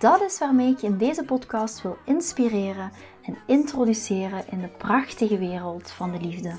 Dat 0.00 0.20
is 0.22 0.38
waarmee 0.38 0.72
ik 0.72 0.80
je 0.80 0.86
in 0.86 0.98
deze 0.98 1.24
podcast 1.24 1.82
wil 1.82 1.96
inspireren 2.04 2.92
en 3.22 3.38
introduceren 3.46 4.44
in 4.50 4.60
de 4.60 4.68
prachtige 4.68 5.38
wereld 5.38 5.90
van 5.90 6.12
de 6.12 6.20
liefde. 6.20 6.54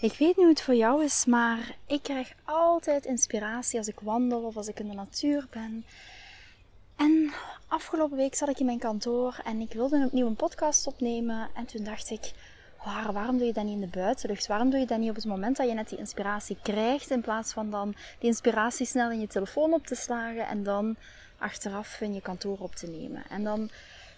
Ik 0.00 0.12
weet 0.18 0.18
niet 0.18 0.36
hoe 0.36 0.48
het 0.48 0.62
voor 0.62 0.74
jou 0.74 1.04
is, 1.04 1.24
maar 1.24 1.76
ik 1.86 2.02
krijg 2.02 2.32
altijd 2.44 3.04
inspiratie 3.04 3.78
als 3.78 3.88
ik 3.88 4.00
wandel 4.00 4.40
of 4.40 4.56
als 4.56 4.68
ik 4.68 4.80
in 4.80 4.88
de 4.88 4.94
natuur 4.94 5.46
ben. 5.50 5.84
En 6.96 7.32
afgelopen 7.68 8.16
week 8.16 8.34
zat 8.34 8.48
ik 8.48 8.58
in 8.58 8.66
mijn 8.66 8.78
kantoor 8.78 9.38
en 9.44 9.60
ik 9.60 9.72
wilde 9.72 10.04
opnieuw 10.04 10.26
een 10.26 10.36
podcast 10.36 10.86
opnemen. 10.86 11.48
En 11.54 11.66
toen 11.66 11.84
dacht 11.84 12.10
ik, 12.10 12.32
waarom 13.12 13.38
doe 13.38 13.46
je 13.46 13.52
dat 13.52 13.64
niet 13.64 13.74
in 13.74 13.80
de 13.80 13.98
buitenlucht? 13.98 14.46
Waarom 14.46 14.70
doe 14.70 14.80
je 14.80 14.86
dat 14.86 14.98
niet 14.98 15.10
op 15.10 15.16
het 15.16 15.24
moment 15.24 15.56
dat 15.56 15.68
je 15.68 15.74
net 15.74 15.88
die 15.88 15.98
inspiratie 15.98 16.58
krijgt, 16.62 17.10
in 17.10 17.20
plaats 17.20 17.52
van 17.52 17.70
dan 17.70 17.94
die 18.18 18.28
inspiratie 18.28 18.86
snel 18.86 19.10
in 19.10 19.20
je 19.20 19.26
telefoon 19.26 19.72
op 19.72 19.86
te 19.86 19.94
slagen 19.94 20.46
en 20.46 20.62
dan 20.62 20.96
achteraf 21.38 22.00
in 22.00 22.14
je 22.14 22.20
kantoor 22.20 22.58
op 22.58 22.74
te 22.74 22.86
nemen? 22.86 23.22
En 23.28 23.44
dan 23.44 23.70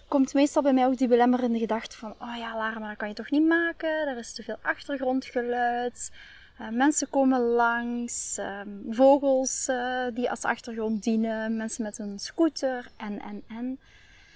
komt 0.07 0.33
meestal 0.33 0.61
bij 0.61 0.73
mij 0.73 0.85
ook 0.85 0.97
die 0.97 1.07
belemmerende 1.07 1.59
gedachte 1.59 1.97
van, 1.97 2.15
oh 2.19 2.35
ja 2.37 2.57
Lara, 2.57 2.79
maar 2.79 2.89
dat 2.89 2.97
kan 2.97 3.07
je 3.07 3.13
toch 3.13 3.31
niet 3.31 3.47
maken? 3.47 4.07
Er 4.07 4.17
is 4.17 4.33
te 4.33 4.43
veel 4.43 4.57
achtergrondgeluid. 4.61 6.11
Uh, 6.59 6.69
mensen 6.69 7.09
komen 7.09 7.39
langs, 7.39 8.37
uh, 8.39 8.61
vogels 8.89 9.67
uh, 9.69 10.05
die 10.13 10.29
als 10.29 10.43
achtergrond 10.43 11.03
dienen, 11.03 11.57
mensen 11.57 11.83
met 11.83 11.97
een 11.97 12.19
scooter 12.19 12.91
en, 12.97 13.21
en, 13.21 13.43
en. 13.47 13.79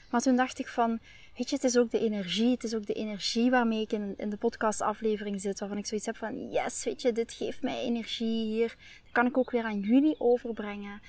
Maar 0.10 0.22
toen 0.22 0.36
dacht 0.36 0.60
ik 0.60 0.68
van, 0.68 1.00
weet 1.38 1.50
je, 1.50 1.56
het 1.56 1.64
is 1.64 1.78
ook 1.78 1.92
de 1.92 2.00
energie, 2.00 2.52
het 2.52 2.64
is 2.64 2.76
ook 2.76 2.86
de 2.86 2.94
energie 2.94 3.50
waarmee 3.50 3.82
ik 3.82 3.92
in, 3.92 4.16
de 4.30 4.38
podcastaflevering 4.38 5.42
zit, 5.42 5.60
waarvan 5.60 5.78
ik 5.78 5.86
zoiets 5.86 6.06
heb 6.06 6.18
van, 6.18 6.50
yes, 6.52 6.84
weet 6.84 7.02
je, 7.02 7.12
dit 7.12 7.34
geeft 7.34 7.62
mij 7.62 7.82
energie 7.82 8.46
hier, 8.46 8.68
dat 9.04 9.12
kan 9.12 9.26
ik 9.26 9.38
ook 9.38 9.52
weer 9.52 9.64
aan 9.64 9.80
jullie 9.80 10.20
overbrengen. 10.20 11.02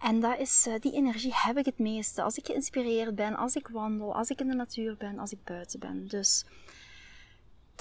En 0.00 0.20
dat 0.20 0.38
is, 0.38 0.66
uh, 0.68 0.74
die 0.80 0.92
energie 0.92 1.32
heb 1.34 1.56
ik 1.56 1.64
het 1.64 1.78
meeste 1.78 2.22
als 2.22 2.36
ik 2.36 2.46
geïnspireerd 2.46 3.14
ben, 3.14 3.36
als 3.36 3.54
ik 3.54 3.68
wandel, 3.68 4.14
als 4.14 4.30
ik 4.30 4.40
in 4.40 4.48
de 4.48 4.54
natuur 4.54 4.96
ben, 4.96 5.18
als 5.18 5.32
ik 5.32 5.44
buiten 5.44 5.80
ben. 5.80 6.06
Dus 6.08 6.44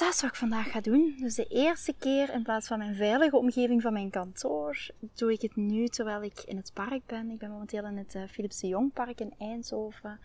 dat 0.02 0.14
is 0.14 0.22
wat 0.22 0.30
ik 0.30 0.36
vandaag 0.36 0.72
ga 0.72 0.82
doen. 0.82 1.16
Dus 1.20 1.36
de 1.36 1.48
eerste 1.48 1.94
keer 2.00 2.34
in 2.34 2.44
plaats 2.44 2.68
van 2.68 2.78
mijn 2.78 2.96
veilige 2.96 3.38
omgeving 3.38 3.82
van 3.82 3.94
mijn 3.94 4.10
kantoor, 4.10 4.88
doe 5.16 5.32
ik 5.32 5.42
het 5.42 5.56
nu 5.56 5.88
terwijl 5.88 6.24
ik 6.24 6.40
in 6.46 6.58
het 6.58 6.72
park 6.74 7.06
ben. 7.06 7.30
Ik 7.30 7.38
ben 7.38 7.50
momenteel 7.50 7.86
in 7.86 7.98
het 7.98 8.16
uh, 8.16 8.24
Philips 8.30 8.60
de 8.60 8.68
Jong 8.68 8.94
Park 8.94 9.20
in 9.20 9.34
Eindhoven. 9.38 10.20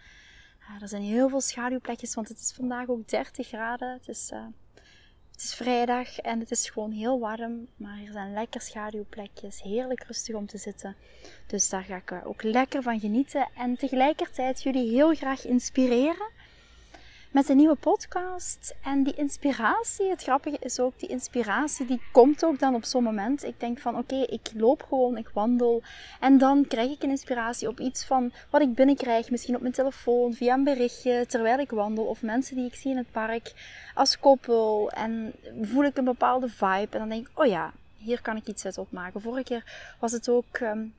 Uh, 0.61 0.83
er 0.83 0.89
zijn 0.89 1.03
heel 1.03 1.29
veel 1.29 1.41
schaduwplekjes, 1.41 2.15
want 2.15 2.29
het 2.29 2.39
is 2.39 2.53
vandaag 2.53 2.89
ook 2.89 3.09
30 3.09 3.47
graden. 3.47 3.93
Het 3.93 4.09
is, 4.09 4.31
uh, 4.33 4.47
het 5.33 5.43
is 5.43 5.55
vrijdag 5.55 6.19
en 6.19 6.41
het 6.41 6.51
is 6.51 6.71
gewoon 6.71 6.91
heel 6.91 7.19
warm. 7.19 7.67
Maar 7.77 7.99
er 8.07 8.13
zijn 8.13 8.33
lekker 8.33 8.61
schaduwplekjes. 8.61 9.63
Heerlijk 9.63 10.05
rustig 10.05 10.35
om 10.35 10.47
te 10.47 10.59
zitten. 10.59 10.97
Dus 11.47 11.69
daar 11.69 11.85
ga 11.85 11.97
ik 11.97 12.21
ook 12.25 12.43
lekker 12.43 12.83
van 12.83 13.01
genieten. 13.01 13.49
En 13.57 13.77
tegelijkertijd 13.77 14.63
jullie 14.63 14.91
heel 14.91 15.15
graag 15.15 15.47
inspireren 15.47 16.35
met 17.31 17.49
een 17.49 17.57
nieuwe 17.57 17.75
podcast. 17.75 18.75
En 18.83 19.03
die 19.03 19.15
inspiratie, 19.15 20.11
het 20.11 20.23
grappige 20.23 20.57
is 20.61 20.81
ook, 20.81 20.99
die 20.99 21.09
inspiratie 21.09 21.87
die 21.87 22.03
komt 22.13 22.45
ook 22.45 22.59
dan 22.59 22.75
op 22.75 22.85
zo'n 22.85 23.03
moment. 23.03 23.45
Ik 23.45 23.61
denk 23.61 23.79
van 23.79 23.97
oké, 23.97 24.15
ik 24.15 24.51
loop 24.55 24.83
gewoon, 24.83 25.17
ik 25.17 25.29
wandel. 25.29 25.83
En 26.21 26.39
dan 26.39 26.67
krijg 26.69 26.91
ik 26.91 27.03
een 27.03 27.11
inspiratie 27.11 27.69
op 27.69 27.81
iets 27.81 28.05
van 28.05 28.33
wat 28.51 28.61
ik 28.61 28.75
binnenkrijg. 28.75 29.31
Misschien 29.31 29.55
op 29.55 29.61
mijn 29.61 29.73
telefoon, 29.73 30.35
via 30.35 30.55
een 30.55 30.65
berichtje, 30.65 31.27
terwijl 31.27 31.59
ik 31.59 31.71
wandel. 31.71 32.05
Of 32.05 32.23
mensen 32.23 32.57
die 32.57 32.67
ik 32.67 32.75
zie 32.75 32.91
in 32.91 32.97
het 32.97 33.11
park 33.11 33.53
als 33.95 34.19
koppel. 34.19 34.91
En 34.91 35.33
voel 35.63 35.85
ik 35.85 35.97
een 35.97 36.05
bepaalde 36.05 36.49
vibe. 36.49 36.89
En 36.91 36.99
dan 36.99 37.09
denk 37.09 37.29
ik, 37.29 37.39
oh 37.39 37.47
ja, 37.47 37.73
hier 37.97 38.23
kan 38.23 38.37
ik 38.37 38.47
iets 38.47 38.65
uit 38.65 38.79
opmaken. 38.79 39.21
Vorige 39.21 39.45
keer 39.45 39.95
was 40.01 40.13
het 40.13 40.29
ook... 40.29 40.59
Um, 40.59 40.95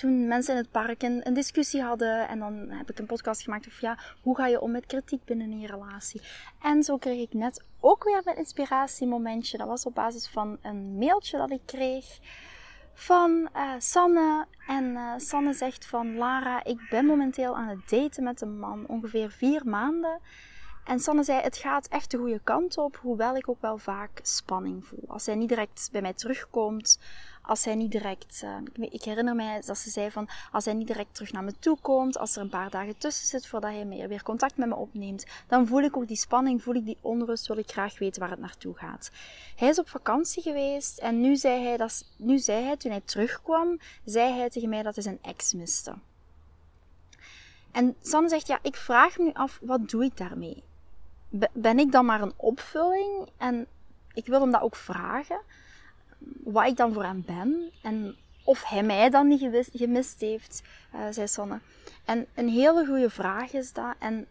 toen 0.00 0.26
mensen 0.26 0.54
in 0.54 0.60
het 0.60 0.70
park 0.70 1.02
een, 1.02 1.26
een, 1.26 1.34
discussie 1.34 1.82
hadden. 1.82 2.28
En 2.28 2.38
dan 2.38 2.70
heb 2.70 2.90
ik 2.90 2.98
een 2.98 3.06
podcast 3.06 3.42
gemaakt 3.42 3.66
over 3.66 3.84
ja, 3.84 3.98
hoe 4.22 4.36
ga 4.36 4.46
je 4.46 4.60
om 4.60 4.70
met 4.70 4.86
kritiek 4.86 5.24
binnen 5.24 5.50
een 5.50 5.66
relatie. 5.66 6.22
En 6.62 6.82
zo 6.82 6.96
kreeg 6.96 7.20
ik 7.20 7.32
net 7.32 7.64
ook 7.80 8.04
weer 8.04 8.22
een 8.24 8.36
inspiratiemomentje. 8.36 9.58
Dat 9.58 9.66
was 9.66 9.86
op 9.86 9.94
basis 9.94 10.28
van 10.28 10.58
een 10.62 10.98
mailtje 10.98 11.38
dat 11.38 11.50
ik 11.50 11.60
kreeg 11.64 12.18
van 12.94 13.48
uh, 13.56 13.72
Sanne. 13.78 14.46
En 14.66 14.84
uh, 14.84 15.12
Sanne 15.16 15.52
zegt 15.52 15.86
van 15.86 16.16
Lara, 16.16 16.64
ik 16.64 16.86
ben 16.90 17.06
momenteel 17.06 17.56
aan 17.56 17.68
het 17.68 17.88
daten 17.88 18.24
met 18.24 18.40
een 18.40 18.58
man. 18.58 18.86
Ongeveer 18.86 19.30
vier 19.30 19.66
maanden. 19.66 20.20
En 20.84 21.00
Sanne 21.00 21.22
zei, 21.22 21.40
het 21.40 21.56
gaat 21.56 21.88
echt 21.88 22.10
de 22.10 22.18
goede 22.18 22.40
kant 22.44 22.78
op, 22.78 22.96
hoewel 22.96 23.36
ik 23.36 23.48
ook 23.48 23.60
wel 23.60 23.78
vaak 23.78 24.20
spanning 24.22 24.86
voel. 24.86 25.04
Als 25.06 25.26
hij 25.26 25.34
niet 25.34 25.48
direct 25.48 25.88
bij 25.92 26.02
mij 26.02 26.14
terugkomt, 26.14 26.98
als 27.42 27.64
hij 27.64 27.74
niet 27.74 27.90
direct, 27.90 28.42
uh, 28.44 28.90
ik, 28.90 29.02
herinner 29.02 29.34
mij 29.34 29.62
dat 29.66 29.78
ze 29.78 29.90
zei 29.90 30.10
van, 30.10 30.28
als 30.52 30.64
hij 30.64 30.74
niet 30.74 30.86
direct 30.86 31.14
terug 31.14 31.32
naar 31.32 31.44
me 31.44 31.52
toe 31.58 31.78
komt, 31.80 32.18
als 32.18 32.36
er 32.36 32.42
een 32.42 32.48
paar 32.48 32.70
dagen 32.70 32.98
tussen 32.98 33.26
zit 33.26 33.46
voordat 33.46 33.70
hij 33.70 34.08
weer 34.08 34.22
contact 34.22 34.56
met 34.56 34.68
me 34.68 34.74
opneemt, 34.74 35.26
dan 35.46 35.66
voel 35.66 35.82
ik 35.82 35.96
ook 35.96 36.08
die 36.08 36.16
spanning, 36.16 36.62
voel 36.62 36.74
ik 36.74 36.84
die 36.84 36.98
onrust, 37.00 37.46
wil 37.46 37.58
ik 37.58 37.70
graag 37.70 37.98
weten 37.98 38.20
waar 38.20 38.30
het 38.30 38.38
naartoe 38.38 38.74
gaat. 38.74 39.10
Hij 39.56 39.68
is 39.68 39.78
op 39.78 39.88
vakantie 39.88 40.42
geweest 40.42 40.98
en 40.98 41.20
nu 41.20 41.36
zei 41.36 41.64
hij, 41.64 41.76
dat, 41.76 42.04
nu 42.16 42.38
zei 42.38 42.64
hij, 42.64 42.76
toen 42.76 42.90
hij 42.90 43.02
terugkwam, 43.04 43.78
zei 44.04 44.32
hij 44.32 44.50
tegen 44.50 44.68
mij 44.68 44.82
dat 44.82 44.94
hij 44.94 45.04
zijn 45.04 45.18
ex 45.22 45.52
miste. 45.52 45.94
En 47.72 47.96
Sanne 48.02 48.28
zegt, 48.28 48.46
ja, 48.46 48.58
ik 48.62 48.76
vraag 48.76 49.18
me 49.18 49.24
nu 49.24 49.32
af, 49.32 49.58
wat 49.62 49.88
doe 49.88 50.04
ik 50.04 50.16
daarmee? 50.16 50.62
Ben 51.52 51.78
ik 51.78 51.92
dan 51.92 52.04
maar 52.04 52.22
een 52.22 52.32
opvulling? 52.36 53.28
En 53.36 53.66
ik 54.14 54.26
wil 54.26 54.40
hem 54.40 54.50
dat 54.50 54.60
ook 54.60 54.76
vragen 54.76 55.40
wat 56.44 56.66
ik 56.66 56.76
dan 56.76 56.92
voor 56.92 57.04
hem 57.04 57.22
ben 57.26 57.70
en 57.82 58.16
of 58.44 58.64
hij 58.64 58.82
mij 58.82 59.10
dan 59.10 59.28
niet 59.28 59.68
gemist 59.72 60.20
heeft, 60.20 60.62
uh, 60.94 61.00
zei 61.10 61.28
Sanne. 61.28 61.60
En 62.04 62.26
een 62.34 62.48
hele 62.48 62.86
goede 62.86 63.10
vraag 63.10 63.52
is 63.52 63.72
dat. 63.72 63.94
En 63.98 64.26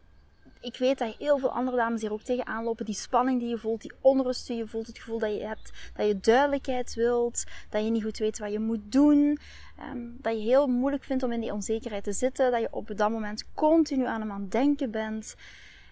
ik 0.62 0.78
weet 0.78 0.98
dat 0.98 1.16
heel 1.18 1.38
veel 1.38 1.52
andere 1.52 1.78
dames 1.78 2.02
hier 2.02 2.12
ook 2.12 2.22
tegenaan 2.22 2.64
lopen. 2.64 2.86
Die 2.86 2.96
spanning 2.96 3.40
die 3.40 3.50
je 3.50 3.58
voelt, 3.58 3.82
die 3.82 3.94
onrust 4.02 4.48
die 4.48 4.58
je 4.58 4.68
voelt, 4.68 4.88
het 4.88 4.98
gevoel 5.00 5.20
dat 5.20 5.34
je 5.34 5.46
hebt, 5.46 5.72
dat 5.96 6.08
je 6.08 6.20
duidelijkheid 6.20 6.94
wilt, 6.94 7.44
dat 7.70 7.84
je 7.84 7.90
niet 7.90 8.04
goed 8.04 8.18
weet 8.18 8.40
wat 8.40 8.52
je 8.52 8.60
moet 8.60 8.92
doen, 8.92 9.40
ehm, 9.78 10.08
dat 10.18 10.34
je 10.34 10.40
heel 10.40 10.68
moeilijk 10.68 11.04
vindt 11.04 11.24
om 11.24 11.32
in 11.32 11.42
die 11.42 11.54
onzekerheid 11.54 12.04
te 12.04 12.14
zitten, 12.14 12.52
dat 12.52 12.62
je 12.62 12.68
op 12.72 12.98
dat 12.98 13.10
moment 13.10 13.46
continu 13.54 14.06
aan 14.06 14.22
hem 14.22 14.32
aan 14.32 14.42
het 14.42 14.52
denken 14.52 14.92
bent. 14.92 15.36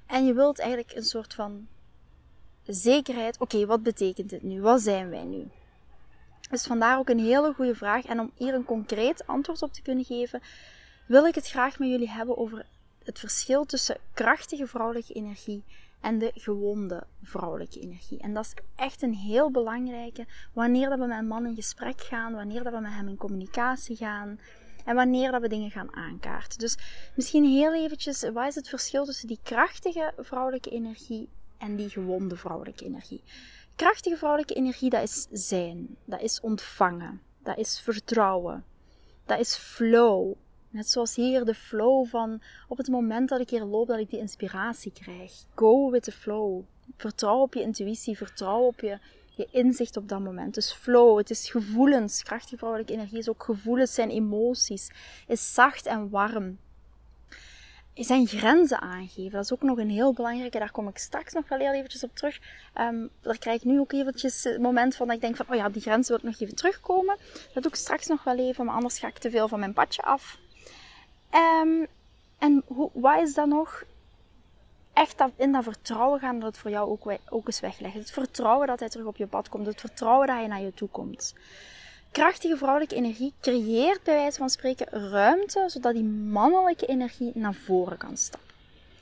En 0.05 0.25
je 0.25 0.33
wilt 0.33 0.59
eigenlijk 0.59 0.95
een 0.95 1.03
soort 1.03 1.33
van 1.33 1.67
zekerheid. 2.63 3.39
Oké, 3.39 3.65
wat 3.65 3.83
betekent 3.83 4.29
dit 4.29 4.43
nu? 4.43 4.61
Wat 4.61 4.81
zijn 4.81 5.09
wij 5.09 5.23
nu? 5.23 5.47
Dus 6.49 6.65
vandaar 6.65 6.97
ook 6.97 7.09
een 7.09 7.19
hele 7.19 7.53
goede 7.53 7.75
vraag. 7.75 8.05
En 8.05 8.19
om 8.19 8.31
hier 8.35 8.53
een 8.53 8.65
concreet 8.65 9.27
antwoord 9.27 9.61
op 9.61 9.73
te 9.73 9.81
kunnen 9.81 10.05
geven, 10.05 10.41
wil 11.05 11.25
ik 11.25 11.35
het 11.35 11.47
graag 11.47 11.79
met 11.79 11.89
jullie 11.89 12.09
hebben 12.09 12.37
over 12.37 12.65
het 13.03 13.19
verschil 13.19 13.65
tussen 13.65 13.97
krachtige 14.13 14.67
vrouwelijke 14.67 15.13
energie 15.13 15.63
en 16.01 16.17
de 16.17 16.31
gewonde 16.33 17.03
vrouwelijke 17.23 17.79
energie. 17.79 18.19
En 18.19 18.33
dat 18.33 18.45
is 18.45 18.53
echt 18.75 19.01
een 19.01 19.13
heel 19.13 19.51
belangrijke 19.51 20.25
wanneer 20.53 20.89
dat 20.89 20.99
we 20.99 21.05
met 21.05 21.17
een 21.17 21.27
man 21.27 21.45
in 21.45 21.55
gesprek 21.55 22.01
gaan, 22.01 22.33
wanneer 22.33 22.63
dat 22.63 22.73
we 22.73 22.79
met 22.79 22.91
hem 22.91 23.07
in 23.07 23.17
communicatie 23.17 23.95
gaan 23.95 24.39
en 24.85 24.95
wanneer 24.95 25.31
dat 25.31 25.41
we 25.41 25.47
dingen 25.47 25.71
gaan 25.71 25.95
aankaarten. 25.95 26.59
Dus 26.59 26.77
misschien 27.15 27.45
heel 27.45 27.73
eventjes, 27.73 28.29
wat 28.29 28.47
is 28.47 28.55
het 28.55 28.69
verschil 28.69 29.05
tussen 29.05 29.27
die 29.27 29.39
krachtige 29.43 30.13
vrouwelijke 30.17 30.69
energie 30.69 31.29
en 31.57 31.75
die 31.75 31.89
gewonde 31.89 32.35
vrouwelijke 32.35 32.85
energie? 32.85 33.23
Krachtige 33.77 34.17
vrouwelijke 34.17 34.53
energie, 34.53 34.89
dat 34.89 35.03
is 35.03 35.27
zijn. 35.31 35.97
Dat 36.05 36.21
is 36.21 36.39
ontvangen. 36.39 37.21
Dat 37.43 37.57
is 37.57 37.79
vertrouwen. 37.79 38.65
Dat 39.25 39.39
is 39.39 39.55
flow. 39.55 40.33
Net 40.69 40.89
zoals 40.89 41.15
hier 41.15 41.45
de 41.45 41.53
flow 41.53 42.07
van 42.07 42.41
op 42.67 42.77
het 42.77 42.87
moment 42.87 43.29
dat 43.29 43.39
ik 43.39 43.49
hier 43.49 43.63
loop, 43.63 43.87
dat 43.87 43.99
ik 43.99 44.09
die 44.09 44.19
inspiratie 44.19 44.91
krijg. 44.91 45.31
Go 45.55 45.89
with 45.89 46.03
the 46.03 46.11
flow. 46.11 46.63
Vertrouw 46.97 47.41
op 47.41 47.53
je 47.53 47.61
intuïtie. 47.61 48.17
Vertrouw 48.17 48.61
op 48.61 48.79
je, 48.79 48.99
je 49.35 49.47
inzicht 49.51 49.97
op 49.97 50.09
dat 50.09 50.19
moment. 50.19 50.53
Dus 50.53 50.73
flow, 50.73 51.17
het 51.17 51.29
is 51.29 51.49
gevoelens. 51.49 52.23
Krachtige 52.23 52.57
vrouwelijke 52.57 52.93
energie 52.93 53.17
is 53.17 53.29
ook 53.29 53.43
gevoelens, 53.43 53.93
zijn 53.93 54.09
emoties. 54.09 54.91
Is 55.27 55.53
zacht 55.53 55.85
en 55.85 56.09
warm. 56.09 56.57
Zijn 58.03 58.27
grenzen 58.27 58.81
aangeven. 58.81 59.31
Dat 59.31 59.43
is 59.43 59.53
ook 59.53 59.61
nog 59.61 59.77
een 59.77 59.89
heel 59.89 60.13
belangrijke. 60.13 60.59
Daar 60.59 60.71
kom 60.71 60.87
ik 60.87 60.97
straks 60.97 61.33
nog 61.33 61.49
wel 61.49 61.59
heel 61.59 61.73
eventjes 61.73 62.03
op 62.03 62.15
terug. 62.15 62.39
Um, 62.79 63.09
daar 63.21 63.37
krijg 63.37 63.57
ik 63.57 63.63
nu 63.63 63.79
ook 63.79 63.91
eventjes 63.91 64.43
het 64.43 64.61
moment 64.61 64.95
van 64.95 65.07
dat 65.07 65.15
ik 65.15 65.21
denk 65.21 65.35
van, 65.35 65.45
oh 65.49 65.55
ja, 65.55 65.69
die 65.69 65.81
grenzen 65.81 66.07
wil 66.07 66.17
ik 66.17 66.31
nog 66.31 66.41
even 66.41 66.55
terugkomen. 66.55 67.17
Dat 67.53 67.63
doe 67.63 67.71
ik 67.71 67.77
straks 67.77 68.07
nog 68.07 68.23
wel 68.23 68.37
even, 68.37 68.65
maar 68.65 68.75
anders 68.75 68.99
ga 68.99 69.07
ik 69.07 69.17
te 69.17 69.29
veel 69.29 69.47
van 69.47 69.59
mijn 69.59 69.73
padje 69.73 70.01
af. 70.01 70.37
Um, 71.63 71.87
en 72.37 72.63
hoe, 72.65 72.89
wat 72.93 73.21
is 73.21 73.33
dan 73.33 73.49
nog? 73.49 73.83
Echt 74.93 75.23
in 75.35 75.51
dat 75.51 75.63
vertrouwen 75.63 76.19
gaan 76.19 76.39
dat 76.39 76.47
het 76.47 76.57
voor 76.57 76.71
jou 76.71 76.89
ook, 76.89 77.17
ook 77.29 77.47
eens 77.47 77.59
weglegt. 77.59 77.93
Het 77.93 78.11
vertrouwen 78.11 78.67
dat 78.67 78.79
hij 78.79 78.89
terug 78.89 79.05
op 79.05 79.17
je 79.17 79.27
pad 79.27 79.49
komt. 79.49 79.65
Het 79.65 79.79
vertrouwen 79.79 80.27
dat 80.27 80.35
hij 80.35 80.47
naar 80.47 80.61
je 80.61 80.73
toe 80.73 80.89
komt 80.89 81.33
krachtige 82.17 82.57
vrouwelijke 82.57 82.95
energie 82.95 83.33
creëert 83.41 84.03
bij 84.03 84.13
wijze 84.13 84.37
van 84.37 84.49
spreken 84.49 85.09
ruimte 85.09 85.63
zodat 85.67 85.93
die 85.93 86.03
mannelijke 86.03 86.85
energie 86.85 87.31
naar 87.33 87.53
voren 87.53 87.97
kan 87.97 88.17
stappen. 88.17 88.49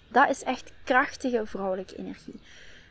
Dat 0.07 0.29
is 0.29 0.43
echt 0.43 0.71
krachtige 0.83 1.45
vrouwelijke 1.45 1.95
energie. 1.95 2.39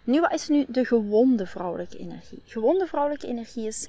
Nu, 0.04 0.20
wat 0.20 0.32
is 0.32 0.48
nu 0.48 0.64
de 0.68 0.84
gewonde 0.84 1.46
vrouwelijke 1.46 1.98
energie? 1.98 2.42
Gewonde 2.44 2.86
vrouwelijke 2.86 3.26
energie 3.26 3.66
is 3.66 3.88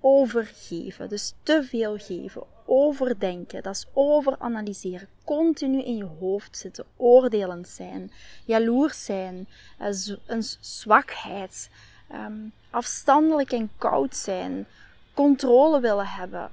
overgeven, 0.00 1.08
dus 1.08 1.32
te 1.42 1.64
veel 1.64 1.98
geven, 1.98 2.42
overdenken, 2.66 3.62
dat 3.62 3.74
is 3.74 3.86
overanalyseren, 3.92 5.08
continu 5.24 5.82
in 5.82 5.96
je 5.96 6.08
hoofd 6.20 6.58
zitten, 6.58 6.84
oordelend 6.96 7.68
zijn, 7.68 8.10
jaloers 8.44 9.04
zijn, 9.04 9.48
eh, 9.78 9.88
een 10.26 10.42
zwakheid, 10.60 11.70
ehm, 12.08 12.38
afstandelijk 12.70 13.52
en 13.52 13.70
koud 13.78 14.16
zijn, 14.16 14.66
controle 15.16 15.80
willen 15.80 16.06
hebben. 16.06 16.50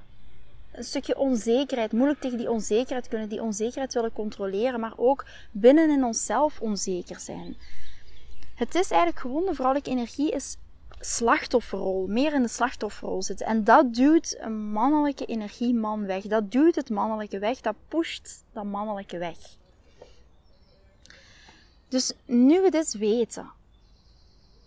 Een 0.72 0.84
stukje 0.84 1.18
onzekerheid, 1.18 1.92
moeilijk 1.92 2.20
tegen 2.20 2.38
die 2.38 2.50
onzekerheid 2.50 3.08
kunnen, 3.08 3.28
die 3.28 3.42
onzekerheid 3.42 3.94
willen 3.94 4.12
controleren, 4.12 4.80
maar 4.80 4.92
ook 4.96 5.24
binnen 5.50 5.90
in 5.90 6.04
onszelf 6.04 6.60
onzeker 6.60 7.20
zijn. 7.20 7.56
Het 8.54 8.74
is 8.74 8.90
eigenlijk 8.90 9.20
gewoon 9.20 9.46
de 9.46 9.54
vrouwelijke 9.54 9.90
energie 9.90 10.30
is 10.30 10.56
slachtofferrol, 11.00 12.06
meer 12.06 12.34
in 12.34 12.42
de 12.42 12.48
slachtofferrol 12.48 13.22
zitten. 13.22 13.46
En 13.46 13.64
dat 13.64 13.94
duwt 13.94 14.36
een 14.38 14.70
mannelijke 14.70 15.24
energieman 15.24 16.06
weg. 16.06 16.22
Dat 16.22 16.50
duwt 16.52 16.74
het 16.74 16.90
mannelijke 16.90 17.38
weg, 17.38 17.60
dat 17.60 17.74
pusht 17.88 18.44
dat 18.52 18.64
mannelijke 18.64 19.18
weg. 19.18 19.36
Dus 21.88 22.12
nu 22.24 22.62
we 22.62 22.70
dit 22.70 22.98
weten, 22.98 23.50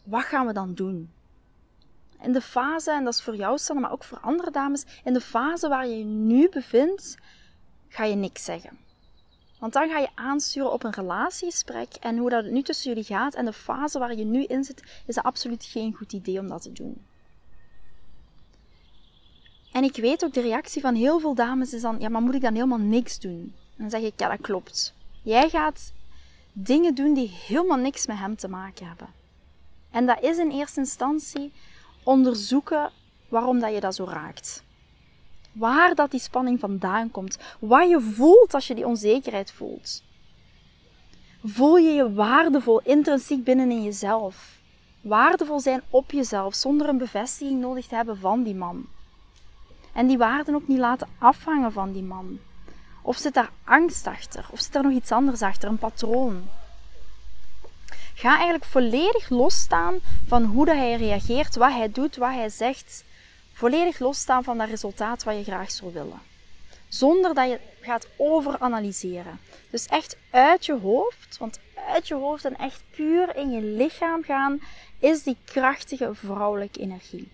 wat 0.04 0.24
gaan 0.24 0.48
we 0.48 0.54
dan 0.54 0.74
doen? 0.74 1.12
In 2.22 2.34
de 2.34 2.42
fase, 2.42 2.92
en 2.92 3.04
dat 3.04 3.14
is 3.14 3.22
voor 3.22 3.36
jou 3.36 3.58
Sanne, 3.58 3.82
maar 3.82 3.92
ook 3.92 4.04
voor 4.04 4.20
andere 4.20 4.52
dames, 4.52 4.86
in 5.04 5.14
de 5.14 5.22
fase 5.22 5.68
waar 5.68 5.88
je 5.88 5.98
je 5.98 6.04
nu 6.04 6.50
bevindt, 6.50 7.18
ga 7.88 8.04
je 8.04 8.16
niks 8.16 8.44
zeggen. 8.44 8.78
Want 9.60 9.74
dan 9.74 9.90
ga 9.90 10.00
je 10.00 10.10
aansturen 10.16 10.72
op 10.72 10.84
een 10.84 10.94
relatiegesprek 10.94 11.94
en 11.94 12.18
hoe 12.18 12.30
dat 12.30 12.46
nu 12.46 12.62
tussen 12.62 12.90
jullie 12.90 13.04
gaat 13.04 13.36
en 13.36 13.46
de 13.46 13.54
fase 13.54 14.00
waar 14.00 14.16
je 14.16 14.26
nu 14.26 14.44
in 14.44 14.64
zit, 14.64 14.84
is 15.06 15.18
absoluut 15.18 15.66
geen 15.66 15.94
goed 15.94 16.14
idee 16.14 16.40
om 16.40 16.48
dat 16.48 16.62
te 16.62 16.72
doen. 16.72 17.06
En 19.72 19.84
ik 19.84 19.96
weet 19.96 20.24
ook, 20.24 20.34
de 20.34 20.42
reactie 20.42 20.82
van 20.82 20.96
heel 20.96 21.20
veel 21.20 21.36
dames 21.36 21.74
is 21.74 21.82
dan, 21.82 22.00
ja, 22.00 22.10
maar 22.10 22.22
moet 22.22 22.36
ik 22.36 22.42
dan 22.42 22.54
helemaal 22.54 22.78
niks 22.78 23.20
doen? 23.20 23.54
En 23.78 23.78
dan 23.78 23.90
zeg 23.90 24.02
ik, 24.02 24.20
ja, 24.20 24.30
dat 24.30 24.42
klopt. 24.42 24.94
Jij 25.22 25.50
gaat 25.50 25.92
dingen 26.54 26.96
doen 26.96 27.14
die 27.14 27.30
helemaal 27.48 27.78
niks 27.78 28.08
met 28.08 28.18
hem 28.18 28.36
te 28.36 28.48
maken 28.48 28.88
hebben. 28.88 29.08
En 29.92 30.06
dat 30.06 30.22
is 30.22 30.38
in 30.38 30.52
eerste 30.52 30.80
instantie 30.80 31.52
onderzoeken 32.08 32.92
waarom 33.30 33.60
dat 33.60 33.74
je 33.74 33.80
dat 33.80 33.96
zo 33.96 34.04
raakt. 34.04 34.64
Waar 35.52 35.96
dat 35.96 36.12
die 36.12 36.20
spanning 36.20 36.60
vandaan 36.60 37.12
komt. 37.12 37.38
Wat 37.60 37.90
je 37.90 38.02
voelt 38.02 38.54
als 38.54 38.68
je 38.68 38.76
die 38.76 38.86
onzekerheid 38.86 39.52
voelt. 39.52 40.04
Voel 41.44 41.78
je 41.78 41.90
je 41.90 42.14
waardevol, 42.14 42.82
intrinsiek 42.82 43.44
binnen 43.44 43.72
in 43.72 43.84
jezelf. 43.84 44.60
Waardevol 45.02 45.60
zijn 45.60 45.82
op 45.90 46.12
jezelf, 46.12 46.56
zonder 46.56 46.90
een 46.90 46.98
bevestiging 46.98 47.62
nodig 47.62 47.88
te 47.88 47.96
hebben 47.96 48.18
van 48.18 48.44
die 48.44 48.56
man. 48.56 48.86
En 49.94 50.08
die 50.08 50.18
waarden 50.18 50.56
ook 50.56 50.68
niet 50.68 50.78
laten 50.78 51.08
afhangen 51.20 51.72
van 51.72 51.92
die 51.92 52.04
man. 52.04 52.40
Of 53.02 53.18
zit 53.18 53.34
daar 53.34 53.52
angst 53.64 54.08
achter? 54.08 54.48
Of 54.52 54.60
zit 54.60 54.76
er 54.76 54.84
nog 54.84 54.92
iets 54.92 55.12
anders 55.12 55.42
achter? 55.42 55.70
Een 55.70 55.78
patroon? 55.78 56.44
Ga 58.20 58.30
eigenlijk 58.36 58.66
volledig 58.66 59.30
losstaan 59.30 60.00
van 60.28 60.44
hoe 60.44 60.66
dat 60.66 60.76
hij 60.76 60.96
reageert, 60.96 61.56
wat 61.56 61.72
hij 61.72 61.92
doet, 61.92 62.16
wat 62.16 62.34
hij 62.34 62.50
zegt. 62.50 63.04
Volledig 63.54 64.00
losstaan 64.00 64.44
van 64.44 64.58
dat 64.58 64.70
resultaat 64.70 65.24
wat 65.24 65.36
je 65.38 65.44
graag 65.44 65.72
zou 65.72 65.94
willen. 65.94 66.22
Zonder 66.88 67.34
dat 67.34 67.50
je 67.50 67.60
gaat 67.82 68.08
overanalyseren. 68.16 69.40
Dus 69.70 69.86
echt 69.86 70.18
uit 70.30 70.66
je 70.66 70.80
hoofd, 70.80 71.38
want 71.38 71.60
uit 71.88 72.08
je 72.08 72.14
hoofd 72.14 72.46
en 72.46 72.58
echt 72.58 72.84
puur 72.90 73.36
in 73.36 73.52
je 73.52 73.62
lichaam 73.62 74.24
gaan, 74.24 74.60
is 75.00 75.24
die 75.24 75.38
krachtige 75.46 76.10
vrouwelijke 76.14 76.80
energie. 76.80 77.32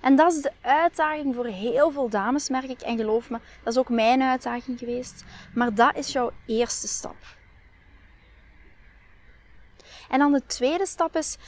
En 0.00 0.16
dat 0.16 0.32
is 0.32 0.42
de 0.42 0.52
uitdaging 0.60 1.34
voor 1.34 1.46
heel 1.46 1.90
veel 1.90 2.08
dames, 2.08 2.48
merk 2.48 2.68
ik. 2.68 2.80
En 2.80 2.96
geloof 2.96 3.30
me, 3.30 3.38
dat 3.64 3.72
is 3.72 3.78
ook 3.78 3.88
mijn 3.88 4.22
uitdaging 4.22 4.78
geweest. 4.78 5.24
Maar 5.54 5.74
dat 5.74 5.96
is 5.96 6.12
jouw 6.12 6.30
eerste 6.46 6.88
stap. 6.88 7.16
En 10.10 10.18
dan 10.18 10.32
de 10.32 10.42
tweede 10.46 10.86
stap 10.86 11.16
is 11.16 11.38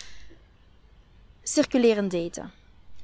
circuleren 1.42 2.08
daten. 2.08 2.50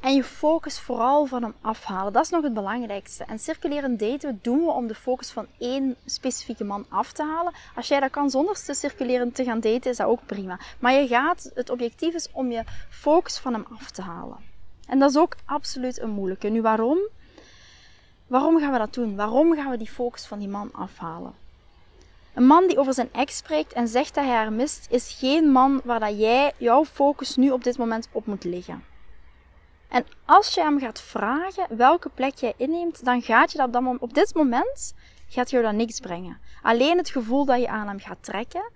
En 0.01 0.15
je 0.15 0.25
focus 0.25 0.81
vooral 0.81 1.27
van 1.27 1.43
hem 1.43 1.55
afhalen. 1.61 2.13
Dat 2.13 2.25
is 2.25 2.31
nog 2.31 2.43
het 2.43 2.55
belangrijkste. 2.55 3.25
En 3.25 3.39
circuleren 3.39 3.97
daten 3.97 4.39
doen 4.43 4.65
we 4.65 4.71
om 4.71 4.87
de 4.87 4.95
focus 4.95 5.31
van 5.31 5.47
één 5.59 5.97
specifieke 6.05 6.65
man 6.65 6.87
af 6.89 7.13
te 7.13 7.23
halen. 7.23 7.53
Als 7.75 7.89
jij 7.89 8.01
dat 8.01 8.11
kan 8.11 8.31
zonder 8.31 8.65
te 8.65 8.75
circuleren 8.75 9.33
te 9.33 9.45
gaan 9.45 9.61
daten, 9.61 9.91
is 9.91 9.97
dat 9.97 10.07
ook 10.07 10.27
prima. 10.27 10.59
Maar 10.79 10.93
je 10.93 11.07
gaat, 11.07 11.51
het 11.55 11.71
objectief 11.71 12.15
is 12.15 12.29
om 12.33 12.51
je 12.51 12.65
focus 12.91 13.39
van 13.39 13.53
hem 13.53 13.65
af 13.79 13.91
te 13.91 14.03
halen. 14.03 14.39
En 14.87 14.99
dat 14.99 15.11
is 15.11 15.17
ook 15.17 15.37
absoluut 15.45 16.01
een 16.01 16.11
moeilijke. 16.11 16.49
Nu 16.49 16.63
waarom? 16.63 16.99
Waarom 18.27 18.59
gaan 18.59 18.73
we 18.73 18.79
dat 18.79 18.95
doen? 18.95 19.17
Waarom 19.17 19.55
gaan 19.55 19.71
we 19.71 19.77
die 19.77 19.91
focus 19.91 20.27
van 20.27 20.39
die 20.39 20.49
man 20.49 20.73
afhalen? 20.73 21.33
Een 22.39 22.47
man 22.47 22.67
die 22.67 22.79
over 22.79 22.95
zijn 22.95 23.13
ex 23.13 23.37
spreekt 23.37 23.73
en 23.73 23.89
zegt 23.89 24.15
dat 24.15 24.25
hij 24.25 24.35
haar 24.35 24.53
mist, 24.53 24.87
is 24.91 25.17
geen 25.19 25.51
man 25.51 25.81
waar 25.85 26.01
dat 26.01 26.19
jij 26.19 26.53
jouw 26.57 26.85
focus 26.85 27.37
nu 27.37 27.51
op 27.51 27.65
dit 27.65 27.79
moment 27.79 28.09
op 28.13 28.27
moet 28.27 28.45
liggen. 28.45 28.85
En 29.89 30.05
als 30.25 30.55
je 30.55 30.61
hem 30.61 30.79
gaat 30.79 31.01
vragen 31.01 31.77
welke 31.77 32.09
plek 32.09 32.35
jij 32.35 32.55
inneemt, 32.57 33.05
dan 33.05 33.23
gaat 33.23 33.53
je 33.53 33.59
dat 33.59 33.75
op, 33.75 34.03
op 34.03 34.15
dit 34.15 34.35
moment 34.35 34.95
gaat 35.29 35.51
je 35.51 35.63
dat 35.63 35.73
niks 35.73 36.01
brengen. 36.01 36.41
Alleen 36.63 36.97
het 36.97 37.11
gevoel 37.11 37.45
dat 37.45 37.61
je 37.61 37.69
aan 37.69 37.89
hem 37.89 38.01
gaat 38.01 38.23
trekken 38.25 38.71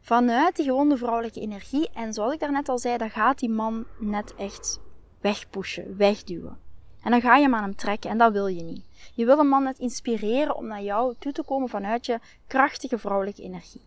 vanuit 0.00 0.56
die 0.56 0.64
gewonde 0.64 0.96
vrouwelijke 0.96 1.40
energie. 1.40 1.90
En 1.94 2.12
zoals 2.12 2.32
ik 2.32 2.40
daarnet 2.40 2.68
al 2.68 2.78
zei, 2.78 2.96
dan 2.96 3.10
gaat 3.10 3.38
die 3.38 3.50
man 3.50 3.84
net 3.98 4.34
echt 4.34 4.80
wegpushen, 5.20 5.96
wegduwen. 5.96 6.63
En 7.04 7.10
dan 7.10 7.20
ga 7.20 7.36
je 7.36 7.42
hem 7.42 7.54
aan 7.54 7.62
hem 7.62 7.76
trekken 7.76 8.10
en 8.10 8.18
dat 8.18 8.32
wil 8.32 8.46
je 8.46 8.62
niet. 8.62 8.84
Je 9.14 9.24
wil 9.24 9.38
een 9.38 9.48
man 9.48 9.62
net 9.62 9.78
inspireren 9.78 10.56
om 10.56 10.66
naar 10.66 10.82
jou 10.82 11.14
toe 11.18 11.32
te 11.32 11.42
komen 11.42 11.68
vanuit 11.68 12.06
je 12.06 12.20
krachtige 12.46 12.98
vrouwelijke 12.98 13.42
energie. 13.42 13.82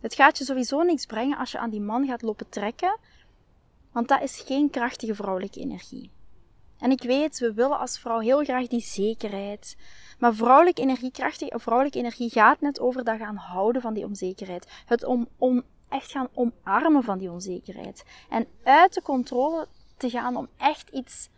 Het 0.00 0.14
gaat 0.14 0.38
je 0.38 0.44
sowieso 0.44 0.82
niks 0.82 1.06
brengen 1.06 1.38
als 1.38 1.52
je 1.52 1.58
aan 1.58 1.70
die 1.70 1.80
man 1.80 2.06
gaat 2.06 2.22
lopen 2.22 2.48
trekken, 2.48 2.98
want 3.92 4.08
dat 4.08 4.22
is 4.22 4.40
geen 4.40 4.70
krachtige 4.70 5.14
vrouwelijke 5.14 5.60
energie. 5.60 6.10
En 6.78 6.90
ik 6.90 7.02
weet, 7.02 7.38
we 7.38 7.52
willen 7.52 7.78
als 7.78 7.98
vrouw 7.98 8.18
heel 8.18 8.44
graag 8.44 8.66
die 8.66 8.80
zekerheid. 8.80 9.76
Maar 10.18 10.34
vrouwelijke 10.34 10.82
energie, 10.82 11.10
krachtige 11.10 11.58
vrouwelijke 11.58 11.98
energie 11.98 12.30
gaat 12.30 12.60
net 12.60 12.80
over 12.80 13.04
dat 13.04 13.18
gaan 13.18 13.36
houden 13.36 13.82
van 13.82 13.94
die 13.94 14.04
onzekerheid. 14.04 14.82
Het 14.86 15.04
om, 15.04 15.28
om 15.36 15.62
echt 15.88 16.10
gaan 16.10 16.28
omarmen 16.34 17.02
van 17.02 17.18
die 17.18 17.30
onzekerheid. 17.30 18.04
En 18.28 18.46
uit 18.62 18.94
de 18.94 19.02
controle 19.02 19.68
te 19.98 20.10
gaan 20.10 20.36
om 20.36 20.48
echt 20.56 20.88
iets 20.90 21.28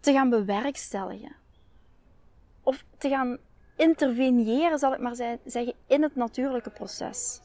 te 0.00 0.12
gaan 0.12 0.30
bewerkstelligen. 0.30 1.36
Of 2.62 2.84
te 2.98 3.08
gaan 3.08 3.38
interveneren, 3.76 4.78
zal 4.78 4.92
ik 4.92 5.00
maar 5.00 5.14
zeggen, 5.44 5.74
in 5.86 6.02
het 6.02 6.16
natuurlijke 6.16 6.70
proces. 6.70 7.40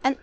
En 0.00 0.16